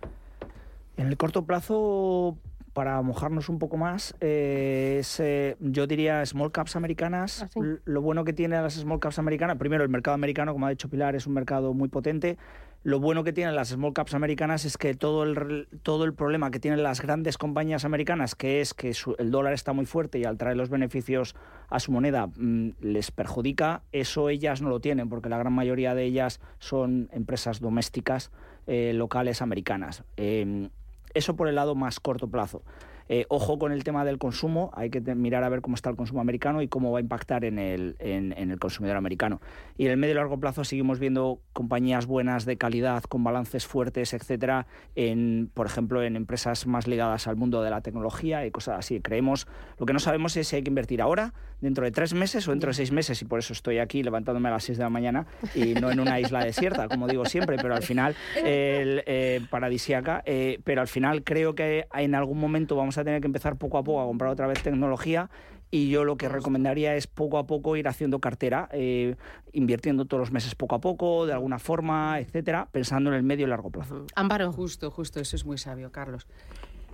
En 0.97 1.07
el 1.07 1.17
corto 1.17 1.45
plazo, 1.45 2.37
para 2.73 3.01
mojarnos 3.01 3.49
un 3.49 3.59
poco 3.59 3.77
más, 3.77 4.15
eh, 4.21 4.97
es, 4.99 5.19
eh, 5.19 5.57
yo 5.59 5.87
diría 5.87 6.25
small 6.25 6.51
caps 6.51 6.75
americanas. 6.75 7.43
¿Ah, 7.43 7.61
lo 7.85 8.01
bueno 8.01 8.23
que 8.23 8.33
tiene 8.33 8.61
las 8.61 8.73
small 8.73 8.99
caps 8.99 9.19
americanas, 9.19 9.57
primero 9.57 9.83
el 9.83 9.89
mercado 9.89 10.15
americano, 10.15 10.53
como 10.53 10.65
ha 10.65 10.69
dicho 10.69 10.89
Pilar, 10.89 11.15
es 11.15 11.27
un 11.27 11.33
mercado 11.33 11.73
muy 11.73 11.89
potente. 11.89 12.37
Lo 12.83 12.99
bueno 12.99 13.23
que 13.23 13.31
tienen 13.31 13.55
las 13.55 13.69
small 13.69 13.93
caps 13.93 14.15
americanas 14.15 14.65
es 14.65 14.75
que 14.75 14.95
todo 14.95 15.21
el, 15.23 15.67
todo 15.83 16.03
el 16.03 16.15
problema 16.15 16.49
que 16.49 16.59
tienen 16.59 16.81
las 16.81 16.99
grandes 16.99 17.37
compañías 17.37 17.85
americanas, 17.85 18.33
que 18.33 18.59
es 18.59 18.73
que 18.73 18.91
el 19.19 19.29
dólar 19.29 19.53
está 19.53 19.71
muy 19.71 19.85
fuerte 19.85 20.17
y 20.17 20.25
al 20.25 20.39
traer 20.39 20.57
los 20.57 20.69
beneficios 20.69 21.35
a 21.69 21.79
su 21.79 21.91
moneda 21.91 22.25
mm, 22.25 22.69
les 22.81 23.11
perjudica, 23.11 23.83
eso 23.91 24.29
ellas 24.29 24.63
no 24.63 24.69
lo 24.69 24.79
tienen, 24.79 25.09
porque 25.09 25.29
la 25.29 25.37
gran 25.37 25.53
mayoría 25.53 25.93
de 25.93 26.05
ellas 26.05 26.39
son 26.57 27.07
empresas 27.13 27.59
domésticas 27.59 28.31
eh, 28.65 28.93
locales 28.95 29.43
americanas. 29.43 30.03
Em, 30.17 30.69
eso 31.13 31.35
por 31.35 31.47
el 31.47 31.55
lado 31.55 31.75
más 31.75 31.99
corto 31.99 32.29
plazo. 32.29 32.63
Eh, 33.13 33.25
ojo 33.27 33.59
con 33.59 33.73
el 33.73 33.83
tema 33.83 34.05
del 34.05 34.17
consumo, 34.17 34.71
hay 34.73 34.89
que 34.89 35.01
mirar 35.01 35.43
a 35.43 35.49
ver 35.49 35.59
cómo 35.59 35.75
está 35.75 35.89
el 35.89 35.97
consumo 35.97 36.21
americano 36.21 36.61
y 36.61 36.69
cómo 36.69 36.93
va 36.93 36.99
a 36.99 37.01
impactar 37.01 37.43
en 37.43 37.59
el, 37.59 37.97
en, 37.99 38.31
el 38.31 38.57
consumidor 38.57 38.95
americano. 38.95 39.41
Y 39.77 39.87
en 39.87 39.91
el 39.91 39.97
medio 39.97 40.13
y 40.13 40.15
largo 40.15 40.39
plazo 40.39 40.63
seguimos 40.63 40.97
viendo 40.97 41.41
compañías 41.51 42.05
buenas 42.05 42.45
de 42.45 42.55
calidad, 42.55 43.03
con 43.03 43.21
balances 43.21 43.67
fuertes, 43.67 44.13
etcétera, 44.13 44.65
en, 44.95 45.51
por 45.53 45.65
ejemplo, 45.65 46.01
en 46.01 46.15
empresas 46.15 46.65
más 46.67 46.87
ligadas 46.87 47.27
al 47.27 47.35
mundo 47.35 47.61
de 47.61 47.69
la 47.69 47.81
tecnología 47.81 48.45
y 48.45 48.51
cosas 48.51 48.79
así. 48.79 49.01
Creemos, 49.01 49.45
lo 49.77 49.85
que 49.85 49.91
no 49.91 49.99
sabemos 49.99 50.37
es 50.37 50.47
si 50.47 50.55
hay 50.55 50.63
que 50.63 50.69
invertir 50.69 51.01
ahora, 51.01 51.33
dentro 51.59 51.83
de 51.83 51.91
tres 51.91 52.13
meses 52.13 52.47
o 52.47 52.51
dentro 52.51 52.69
de 52.69 52.75
seis 52.75 52.93
meses, 52.93 53.21
y 53.21 53.25
por 53.25 53.39
eso 53.39 53.51
estoy 53.51 53.79
aquí 53.79 54.03
levantándome 54.03 54.47
a 54.47 54.53
las 54.53 54.63
seis 54.63 54.77
de 54.77 54.85
la 54.85 54.89
mañana 54.89 55.27
y 55.53 55.73
no 55.73 55.91
en 55.91 55.99
una 55.99 56.19
isla 56.19 56.45
desierta, 56.45 56.87
como 56.87 57.07
digo 57.07 57.25
siempre, 57.25 57.57
pero 57.57 57.75
al 57.75 57.83
final, 57.83 58.15
el, 58.37 59.03
eh, 59.05 59.41
paradisiaca, 59.49 60.23
eh, 60.25 60.59
pero 60.63 60.79
al 60.79 60.87
final 60.87 61.23
creo 61.23 61.55
que 61.55 61.87
en 61.93 62.15
algún 62.15 62.39
momento 62.39 62.77
vamos 62.77 62.97
a 62.97 63.00
tener 63.03 63.21
que 63.21 63.27
empezar 63.27 63.57
poco 63.57 63.77
a 63.77 63.83
poco 63.83 64.01
a 64.01 64.05
comprar 64.05 64.31
otra 64.31 64.47
vez 64.47 64.61
tecnología 64.61 65.29
y 65.71 65.89
yo 65.89 66.03
lo 66.03 66.17
que 66.17 66.27
recomendaría 66.27 66.95
es 66.95 67.07
poco 67.07 67.37
a 67.37 67.47
poco 67.47 67.77
ir 67.77 67.87
haciendo 67.87 68.19
cartera, 68.19 68.67
eh, 68.73 69.15
invirtiendo 69.53 70.05
todos 70.05 70.19
los 70.19 70.31
meses 70.31 70.53
poco 70.53 70.75
a 70.75 70.81
poco, 70.81 71.25
de 71.25 71.33
alguna 71.33 71.59
forma, 71.59 72.19
etcétera, 72.19 72.67
pensando 72.71 73.09
en 73.09 73.15
el 73.15 73.23
medio 73.23 73.47
y 73.47 73.49
largo 73.49 73.69
plazo. 73.69 74.05
Ámbaro. 74.15 74.51
Justo, 74.51 74.91
justo, 74.91 75.21
eso 75.21 75.37
es 75.37 75.45
muy 75.45 75.57
sabio, 75.57 75.91
Carlos. 75.91 76.27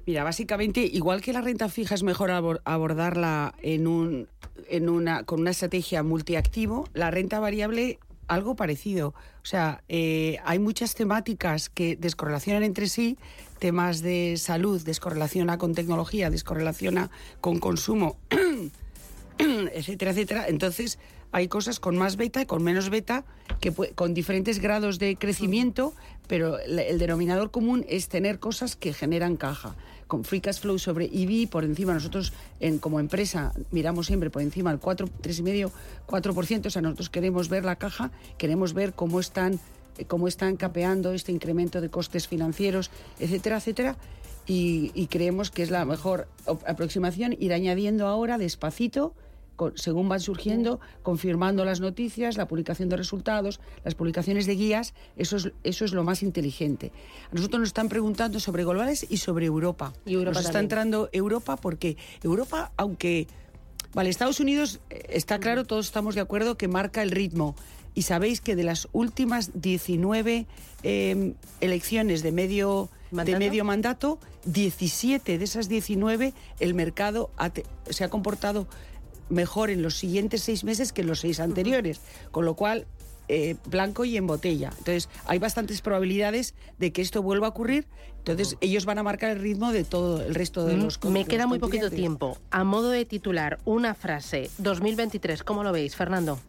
Mira, 0.05 0.23
básicamente, 0.23 0.81
igual 0.81 1.21
que 1.21 1.33
la 1.33 1.41
renta 1.41 1.67
fija 1.67 1.95
es 1.95 2.03
mejor 2.03 2.31
abordarla 2.63 3.55
en 3.61 3.87
un, 3.87 4.29
en 4.69 4.87
una, 4.87 5.23
con 5.23 5.41
una 5.41 5.49
estrategia 5.49 6.01
multiactivo, 6.03 6.87
la 6.93 7.11
renta 7.11 7.39
variable 7.39 7.99
algo 8.27 8.55
parecido. 8.55 9.09
O 9.41 9.45
sea, 9.45 9.83
eh, 9.87 10.37
hay 10.45 10.59
muchas 10.59 10.95
temáticas 10.95 11.69
que 11.69 11.95
descorrelacionan 11.95 12.63
entre 12.63 12.87
sí, 12.87 13.17
temas 13.59 14.01
de 14.01 14.35
salud 14.37 14.81
descorrelaciona 14.83 15.57
con 15.57 15.73
tecnología, 15.73 16.29
descorrelaciona 16.29 17.09
con 17.41 17.59
consumo, 17.59 18.17
etcétera, 19.37 20.11
etcétera. 20.11 20.47
Entonces, 20.47 20.99
hay 21.31 21.47
cosas 21.47 21.79
con 21.79 21.97
más 21.97 22.15
beta 22.15 22.41
y 22.41 22.45
con 22.45 22.63
menos 22.63 22.89
beta, 22.89 23.25
que 23.59 23.73
con 23.73 24.13
diferentes 24.13 24.59
grados 24.59 24.97
de 24.99 25.17
crecimiento, 25.17 25.93
pero 26.27 26.59
el 26.59 26.97
denominador 26.99 27.51
común 27.51 27.85
es 27.89 28.07
tener 28.07 28.39
cosas 28.39 28.75
que 28.75 28.93
generan 28.93 29.35
caja 29.35 29.75
con 30.07 30.23
free 30.23 30.41
cash 30.41 30.59
flow 30.59 30.79
sobre 30.79 31.05
EV 31.05 31.49
por 31.49 31.63
encima. 31.63 31.93
Nosotros 31.93 32.33
en, 32.59 32.79
como 32.79 32.99
empresa 32.99 33.53
miramos 33.71 34.07
siempre 34.07 34.29
por 34.29 34.41
encima 34.41 34.71
el 34.71 34.79
4, 34.79 35.07
3,5, 35.21 35.71
4%. 36.07 36.65
O 36.65 36.69
sea, 36.69 36.81
nosotros 36.81 37.09
queremos 37.09 37.49
ver 37.49 37.65
la 37.65 37.75
caja, 37.75 38.11
queremos 38.37 38.73
ver 38.73 38.93
cómo 38.93 39.19
están, 39.19 39.59
cómo 40.05 40.27
están 40.27 40.57
capeando 40.57 41.13
este 41.13 41.31
incremento 41.31 41.81
de 41.81 41.89
costes 41.89 42.27
financieros, 42.27 42.91
etcétera, 43.19 43.57
etcétera. 43.57 43.97
Y, 44.45 44.91
y 44.93 45.07
creemos 45.07 45.51
que 45.51 45.63
es 45.63 45.71
la 45.71 45.83
mejor 45.83 46.27
aproximación 46.45 47.35
ir 47.37 47.51
añadiendo 47.51 48.07
ahora 48.07 48.37
despacito 48.37 49.13
según 49.75 50.07
van 50.09 50.19
surgiendo, 50.19 50.79
confirmando 51.03 51.65
las 51.65 51.79
noticias, 51.79 52.37
la 52.37 52.47
publicación 52.47 52.89
de 52.89 52.97
resultados, 52.97 53.59
las 53.83 53.95
publicaciones 53.95 54.45
de 54.45 54.55
guías, 54.55 54.93
eso 55.15 55.37
es, 55.37 55.51
eso 55.63 55.85
es 55.85 55.93
lo 55.93 56.03
más 56.03 56.23
inteligente. 56.23 56.91
A 57.31 57.35
nosotros 57.35 57.59
nos 57.59 57.69
están 57.69 57.89
preguntando 57.89 58.39
sobre 58.39 58.63
globales 58.63 59.05
y 59.09 59.17
sobre 59.17 59.45
Europa. 59.45 59.93
Y 60.05 60.13
Europa 60.13 60.39
nos 60.39 60.45
está 60.45 60.59
entrando 60.59 61.09
Europa 61.11 61.57
porque 61.57 61.97
Europa, 62.23 62.71
aunque... 62.77 63.27
Vale, 63.93 64.09
Estados 64.09 64.39
Unidos, 64.39 64.79
eh, 64.89 65.07
está 65.09 65.39
claro, 65.39 65.65
todos 65.65 65.87
estamos 65.87 66.13
de 66.13 66.21
acuerdo 66.21 66.55
que 66.55 66.67
marca 66.67 67.01
el 67.01 67.09
ritmo. 67.09 67.55
Y 67.97 68.03
sabéis 68.03 68.41
que 68.41 68.55
de 68.55 68.63
las 68.63 68.87
últimas 68.91 69.59
19 69.59 70.45
em, 70.83 71.33
elecciones 71.61 72.21
de 72.21 72.31
medio, 72.31 72.91
de 73.09 73.39
medio 73.39 73.65
mandato, 73.65 74.19
17 74.45 75.39
de 75.39 75.43
esas 75.43 75.67
19 75.67 76.35
el 76.59 76.75
mercado 76.75 77.31
se 77.89 78.03
ha 78.03 78.09
comportado 78.11 78.67
mejor 79.29 79.71
en 79.71 79.81
los 79.81 79.95
siguientes 79.95 80.43
seis 80.43 80.63
meses 80.63 80.93
que 80.93 81.01
en 81.01 81.07
los 81.07 81.21
seis 81.21 81.39
anteriores, 81.39 81.99
con 82.29 82.45
lo 82.45 82.53
cual 82.53 82.85
eh, 83.29 83.55
blanco 83.65 84.05
y 84.05 84.15
en 84.15 84.27
botella. 84.27 84.69
Entonces, 84.77 85.09
hay 85.25 85.39
bastantes 85.39 85.81
probabilidades 85.81 86.53
de 86.77 86.93
que 86.93 87.01
esto 87.01 87.23
vuelva 87.23 87.47
a 87.47 87.49
ocurrir. 87.49 87.87
Entonces, 88.19 88.57
ellos 88.61 88.85
van 88.85 88.99
a 88.99 89.03
marcar 89.03 89.31
el 89.31 89.39
ritmo 89.39 89.71
de 89.71 89.85
todo 89.85 90.21
el 90.21 90.35
resto 90.35 90.65
de 90.65 90.77
mm, 90.77 90.83
los 90.83 91.03
Me 91.05 91.25
queda 91.25 91.47
muy 91.47 91.57
poquito 91.57 91.89
tiempo. 91.89 92.37
A 92.51 92.63
modo 92.63 92.91
de 92.91 93.05
titular, 93.05 93.57
una 93.65 93.95
frase. 93.95 94.51
2023, 94.59 95.41
¿cómo 95.41 95.63
lo 95.63 95.71
veis, 95.71 95.95
Fernando? 95.95 96.39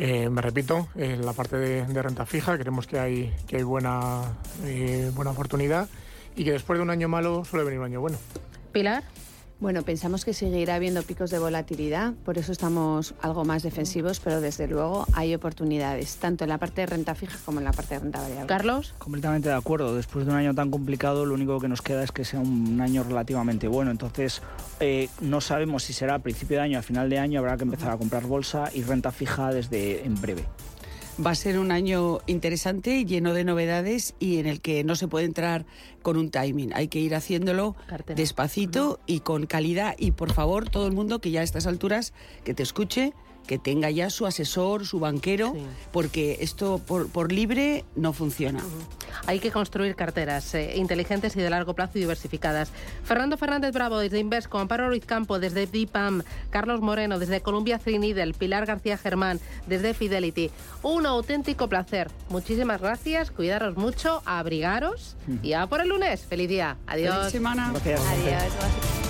Eh, 0.00 0.30
me 0.30 0.40
repito, 0.40 0.86
en 0.94 1.26
la 1.26 1.32
parte 1.32 1.56
de, 1.56 2.02
renta 2.02 2.24
fija 2.24 2.56
creemos 2.56 2.86
que 2.86 3.00
hay, 3.00 3.34
que 3.48 3.56
hay 3.56 3.64
buena, 3.64 4.22
eh, 4.64 5.10
buena 5.12 5.32
oportunidad 5.32 5.88
y 6.36 6.44
que 6.44 6.52
después 6.52 6.78
de 6.78 6.84
un 6.84 6.90
año 6.90 7.08
malo 7.08 7.44
suele 7.44 7.64
venir 7.64 7.80
un 7.80 7.86
año 7.86 8.00
bueno. 8.00 8.16
Pilar. 8.70 9.02
Bueno, 9.60 9.82
pensamos 9.82 10.24
que 10.24 10.34
seguirá 10.34 10.76
habiendo 10.76 11.02
picos 11.02 11.30
de 11.30 11.40
volatilidad, 11.40 12.14
por 12.24 12.38
eso 12.38 12.52
estamos 12.52 13.14
algo 13.20 13.44
más 13.44 13.64
defensivos, 13.64 14.20
pero 14.20 14.40
desde 14.40 14.68
luego 14.68 15.04
hay 15.14 15.34
oportunidades, 15.34 16.16
tanto 16.18 16.44
en 16.44 16.50
la 16.50 16.58
parte 16.58 16.82
de 16.82 16.86
renta 16.86 17.16
fija 17.16 17.36
como 17.44 17.58
en 17.58 17.64
la 17.64 17.72
parte 17.72 17.94
de 17.94 18.00
renta 18.00 18.20
variable. 18.20 18.46
Carlos. 18.46 18.94
Completamente 18.98 19.48
de 19.48 19.56
acuerdo. 19.56 19.96
Después 19.96 20.26
de 20.26 20.30
un 20.30 20.38
año 20.38 20.54
tan 20.54 20.70
complicado, 20.70 21.26
lo 21.26 21.34
único 21.34 21.58
que 21.58 21.66
nos 21.66 21.82
queda 21.82 22.04
es 22.04 22.12
que 22.12 22.24
sea 22.24 22.38
un 22.38 22.80
año 22.80 23.02
relativamente 23.02 23.66
bueno. 23.66 23.90
Entonces, 23.90 24.42
eh, 24.78 25.08
no 25.20 25.40
sabemos 25.40 25.82
si 25.82 25.92
será 25.92 26.14
a 26.14 26.18
principio 26.20 26.58
de 26.58 26.62
año, 26.62 26.78
a 26.78 26.82
final 26.82 27.10
de 27.10 27.18
año, 27.18 27.40
habrá 27.40 27.56
que 27.56 27.64
empezar 27.64 27.90
a 27.90 27.96
comprar 27.96 28.26
bolsa 28.26 28.70
y 28.72 28.84
renta 28.84 29.10
fija 29.10 29.52
desde 29.52 30.04
en 30.04 30.20
breve. 30.20 30.44
Va 31.24 31.32
a 31.32 31.34
ser 31.34 31.58
un 31.58 31.72
año 31.72 32.20
interesante, 32.26 33.04
lleno 33.04 33.34
de 33.34 33.42
novedades 33.42 34.14
y 34.20 34.38
en 34.38 34.46
el 34.46 34.60
que 34.60 34.84
no 34.84 34.94
se 34.94 35.08
puede 35.08 35.26
entrar 35.26 35.66
con 36.02 36.16
un 36.16 36.30
timing. 36.30 36.72
Hay 36.74 36.86
que 36.86 37.00
ir 37.00 37.14
haciéndolo 37.14 37.74
Cartera. 37.88 38.16
despacito 38.16 39.00
y 39.04 39.20
con 39.20 39.46
calidad. 39.46 39.96
Y 39.98 40.12
por 40.12 40.32
favor, 40.32 40.68
todo 40.70 40.86
el 40.86 40.92
mundo 40.92 41.20
que 41.20 41.32
ya 41.32 41.40
a 41.40 41.42
estas 41.42 41.66
alturas, 41.66 42.12
que 42.44 42.54
te 42.54 42.62
escuche, 42.62 43.14
que 43.48 43.58
tenga 43.58 43.90
ya 43.90 44.10
su 44.10 44.26
asesor, 44.26 44.86
su 44.86 45.00
banquero, 45.00 45.52
Sí. 45.54 45.62
porque 45.90 46.36
esto 46.40 46.78
por, 46.86 47.08
por 47.08 47.32
libre 47.32 47.84
no 47.96 48.12
funciona. 48.12 48.62
Hay 49.26 49.40
que 49.40 49.50
construir 49.50 49.96
carteras 49.96 50.54
eh, 50.54 50.74
inteligentes 50.76 51.34
y 51.34 51.40
de 51.40 51.50
largo 51.50 51.74
plazo 51.74 51.92
y 51.98 52.00
diversificadas. 52.02 52.70
Fernando 53.04 53.36
Fernández 53.36 53.72
Bravo 53.72 53.98
desde 53.98 54.18
Invesco, 54.20 54.58
Amparo 54.58 54.88
Ruiz 54.88 55.04
Campo 55.04 55.38
desde 55.40 55.66
DIPAM, 55.66 56.22
Carlos 56.50 56.80
Moreno 56.80 57.18
desde 57.18 57.40
Columbia 57.40 57.78
Three 57.78 57.98
Needle, 57.98 58.34
Pilar 58.34 58.66
García 58.66 58.96
Germán 58.98 59.40
desde 59.66 59.94
Fidelity. 59.94 60.50
Un 60.82 61.06
auténtico 61.06 61.68
placer. 61.68 62.10
Muchísimas 62.28 62.80
gracias, 62.80 63.30
cuidaros 63.30 63.76
mucho, 63.76 64.22
abrigaros 64.26 65.16
y 65.42 65.54
a 65.54 65.66
por 65.66 65.80
el 65.80 65.88
lunes. 65.88 66.20
Feliz 66.26 66.48
día. 66.50 66.76
Adiós. 66.86 67.16
Feliz 67.16 67.32
semana. 67.32 67.70
Gracias. 67.72 68.00
Adiós. 68.00 69.07